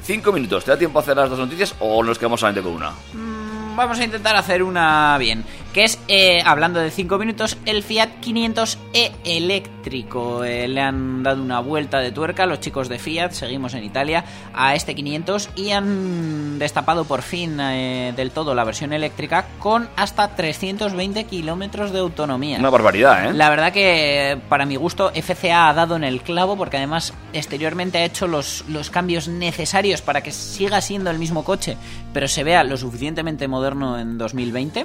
[0.00, 0.64] cinco minutos.
[0.64, 2.92] ¿Te da tiempo a hacer las dos noticias o nos quedamos solamente con una?
[3.12, 3.38] Mm,
[3.78, 5.44] Vamos a intentar hacer una bien.
[5.78, 10.42] Que es, eh, hablando de 5 minutos, el Fiat 500e eléctrico.
[10.42, 14.24] Eh, le han dado una vuelta de tuerca los chicos de Fiat, seguimos en Italia,
[14.52, 19.88] a este 500 y han destapado por fin eh, del todo la versión eléctrica con
[19.94, 22.58] hasta 320 kilómetros de autonomía.
[22.58, 23.34] Una barbaridad, ¿eh?
[23.34, 27.98] La verdad que para mi gusto FCA ha dado en el clavo porque además exteriormente
[27.98, 31.76] ha hecho los, los cambios necesarios para que siga siendo el mismo coche,
[32.12, 34.84] pero se vea lo suficientemente moderno en 2020.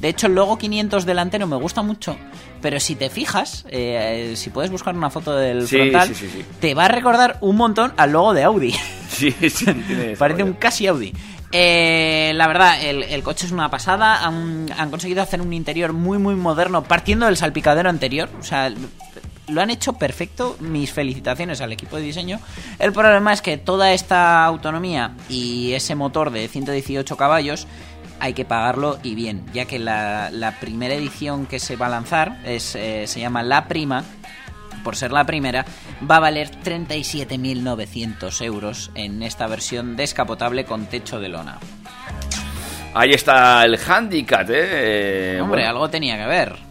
[0.00, 2.16] De hecho, el logo 500 delantero me gusta mucho,
[2.62, 6.28] pero si te fijas, eh, si puedes buscar una foto del Sí, frontal, sí, sí,
[6.32, 6.44] sí.
[6.60, 8.74] te va a recordar un montón al logo de Audi.
[9.10, 9.66] Sí, sí,
[10.18, 11.12] Parece un casi Audi.
[11.52, 14.24] Eh, la verdad, el, el coche es una pasada.
[14.24, 18.30] Han, han conseguido hacer un interior muy, muy moderno, partiendo del salpicadero anterior.
[18.38, 18.72] O sea,
[19.48, 20.56] lo han hecho perfecto.
[20.60, 22.38] Mis felicitaciones al equipo de diseño.
[22.78, 27.66] El problema es que toda esta autonomía y ese motor de 118 caballos
[28.20, 31.90] hay que pagarlo y bien, ya que la, la primera edición que se va a
[31.90, 34.04] lanzar es, eh, se llama La Prima,
[34.84, 35.64] por ser la primera,
[36.08, 41.58] va a valer 37.900 euros en esta versión descapotable con techo de lona.
[42.94, 45.38] Ahí está el handicap, ¿eh?
[45.40, 46.69] Hombre, bueno, algo tenía que ver.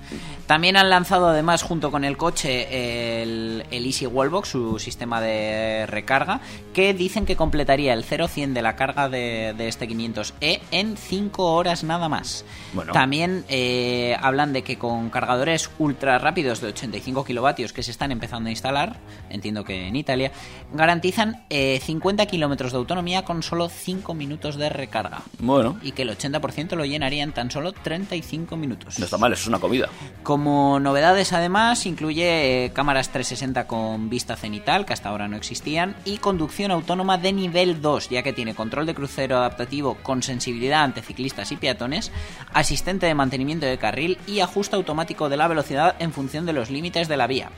[0.50, 5.86] También han lanzado además junto con el coche el, el Easy Wallbox, su sistema de
[5.86, 6.42] recarga,
[6.74, 11.54] que dicen que completaría el 0-100 de la carga de, de este 500e en 5
[11.54, 12.46] horas nada más.
[12.74, 12.94] Bueno.
[12.94, 18.12] También eh, hablan de que con cargadores ultra rápidos de 85 kilovatios que se están
[18.12, 18.98] empezando a instalar,
[19.30, 20.32] entiendo que en Italia,
[20.74, 25.22] garantizan eh, 50 kilómetros de autonomía con solo 5 minutos de recarga.
[25.38, 28.98] Bueno, Y que el 80% lo llenaría en tan solo 35 minutos.
[28.98, 29.90] no está mal, eso es una comida.
[30.24, 35.96] Como novedades, además, incluye eh, cámaras 360 con vista cenital, que hasta ahora no existían,
[36.06, 40.84] y conducción autónoma de nivel 2, ya que tiene control de crucero adaptativo con sensibilidad
[40.84, 42.12] ante ciclistas y peatones,
[42.54, 46.70] asistente de mantenimiento de carril y ajuste automático de la velocidad en función de los
[46.70, 47.50] límites de la vía.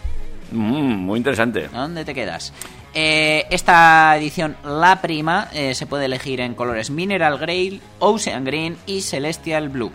[0.51, 1.69] Mm, muy interesante.
[1.69, 2.53] ¿Dónde te quedas?
[2.93, 8.77] Eh, esta edición, la prima, eh, se puede elegir en colores Mineral Grey, Ocean Green
[8.85, 9.91] y Celestial Blue.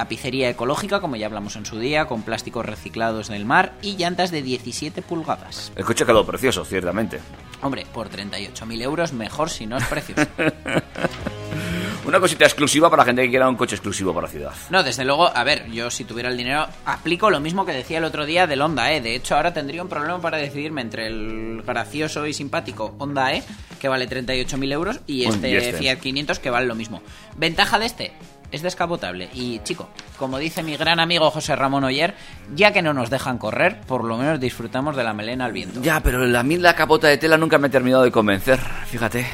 [0.00, 4.30] Tapicería ecológica, como ya hablamos en su día, con plásticos reciclados del mar y llantas
[4.30, 5.72] de 17 pulgadas.
[5.76, 7.20] El coche quedó precioso, ciertamente.
[7.60, 10.26] Hombre, por 38.000 euros, mejor si no es precioso.
[12.06, 14.52] Una cosita exclusiva para la gente que quiera un coche exclusivo para la ciudad.
[14.70, 17.98] No, desde luego, a ver, yo si tuviera el dinero, aplico lo mismo que decía
[17.98, 19.02] el otro día del Honda E.
[19.02, 23.42] De hecho, ahora tendría un problema para decidirme entre el gracioso y simpático Honda E,
[23.78, 25.74] que vale 38.000 euros, y este, y este.
[25.74, 27.02] Fiat 500, que vale lo mismo.
[27.36, 28.12] Ventaja de este,
[28.50, 29.28] es descapotable.
[29.32, 29.88] Y chico,
[30.18, 32.14] como dice mi gran amigo José Ramón Oyer,
[32.54, 35.80] ya que no nos dejan correr, por lo menos disfrutamos de la melena al viento.
[35.82, 39.26] Ya, pero a mí la capota de tela nunca me ha terminado de convencer, fíjate.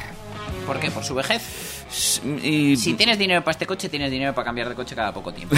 [0.67, 0.91] ¿Por qué?
[0.91, 1.85] ¿Por su vejez?
[2.43, 2.77] Y...
[2.77, 5.55] Si tienes dinero para este coche, tienes dinero para cambiar de coche cada poco tiempo.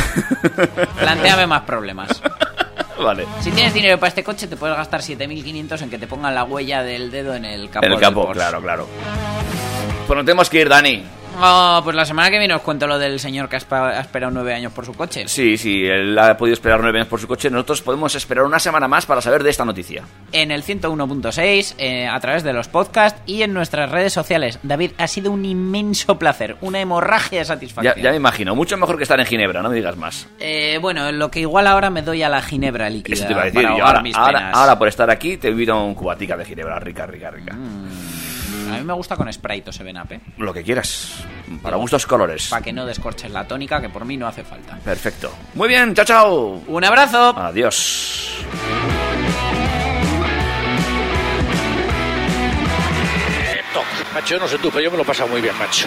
[1.01, 2.23] Plantéame más problemas.
[3.03, 3.27] Vale.
[3.41, 6.45] Si tienes dinero para este coche, te puedes gastar 7.500 en que te pongan la
[6.45, 7.87] huella del dedo en el capó.
[7.87, 8.33] En el Porsche.
[8.35, 8.89] claro, claro.
[10.07, 11.05] Pues nos tenemos que ir, Dani.
[11.41, 14.55] Oh, pues la semana que viene os cuento lo del señor que ha esperado nueve
[14.55, 15.29] años por su coche.
[15.29, 17.51] Sí, sí, él ha podido esperar nueve años por su coche.
[17.51, 20.03] Nosotros podemos esperar una semana más para saber de esta noticia.
[20.33, 24.59] En el 101.6, eh, a través de los podcasts y en nuestras redes sociales.
[24.63, 27.95] David, ha sido un inmenso placer, una hemorragia de satisfacción.
[28.03, 30.29] ya me imagino, mucho mejor que estar en Ginebra, no me digas más.
[30.41, 33.43] Eh, bueno, lo que igual ahora me doy a la ginebra líquida Eso te iba
[33.43, 33.63] a decir.
[33.63, 34.57] para y ahogar ahora, mis ahora, penas.
[34.57, 37.57] ahora por estar aquí te invito a un cubatica de Ginebra, rica, rica, rica.
[38.69, 40.21] A mí me gusta con Sprite o 7-Up, ¿eh?
[40.39, 41.25] Lo que quieras.
[41.63, 42.49] Para gustos colores.
[42.49, 44.77] Para que no descorches la tónica, que por mí no hace falta.
[44.77, 45.33] Perfecto.
[45.55, 46.63] Muy bien, chao, chao.
[46.67, 47.37] Un abrazo.
[47.37, 48.45] Adiós.
[54.15, 55.87] Macho, no sé tú, pero yo me lo he pasado muy bien, macho.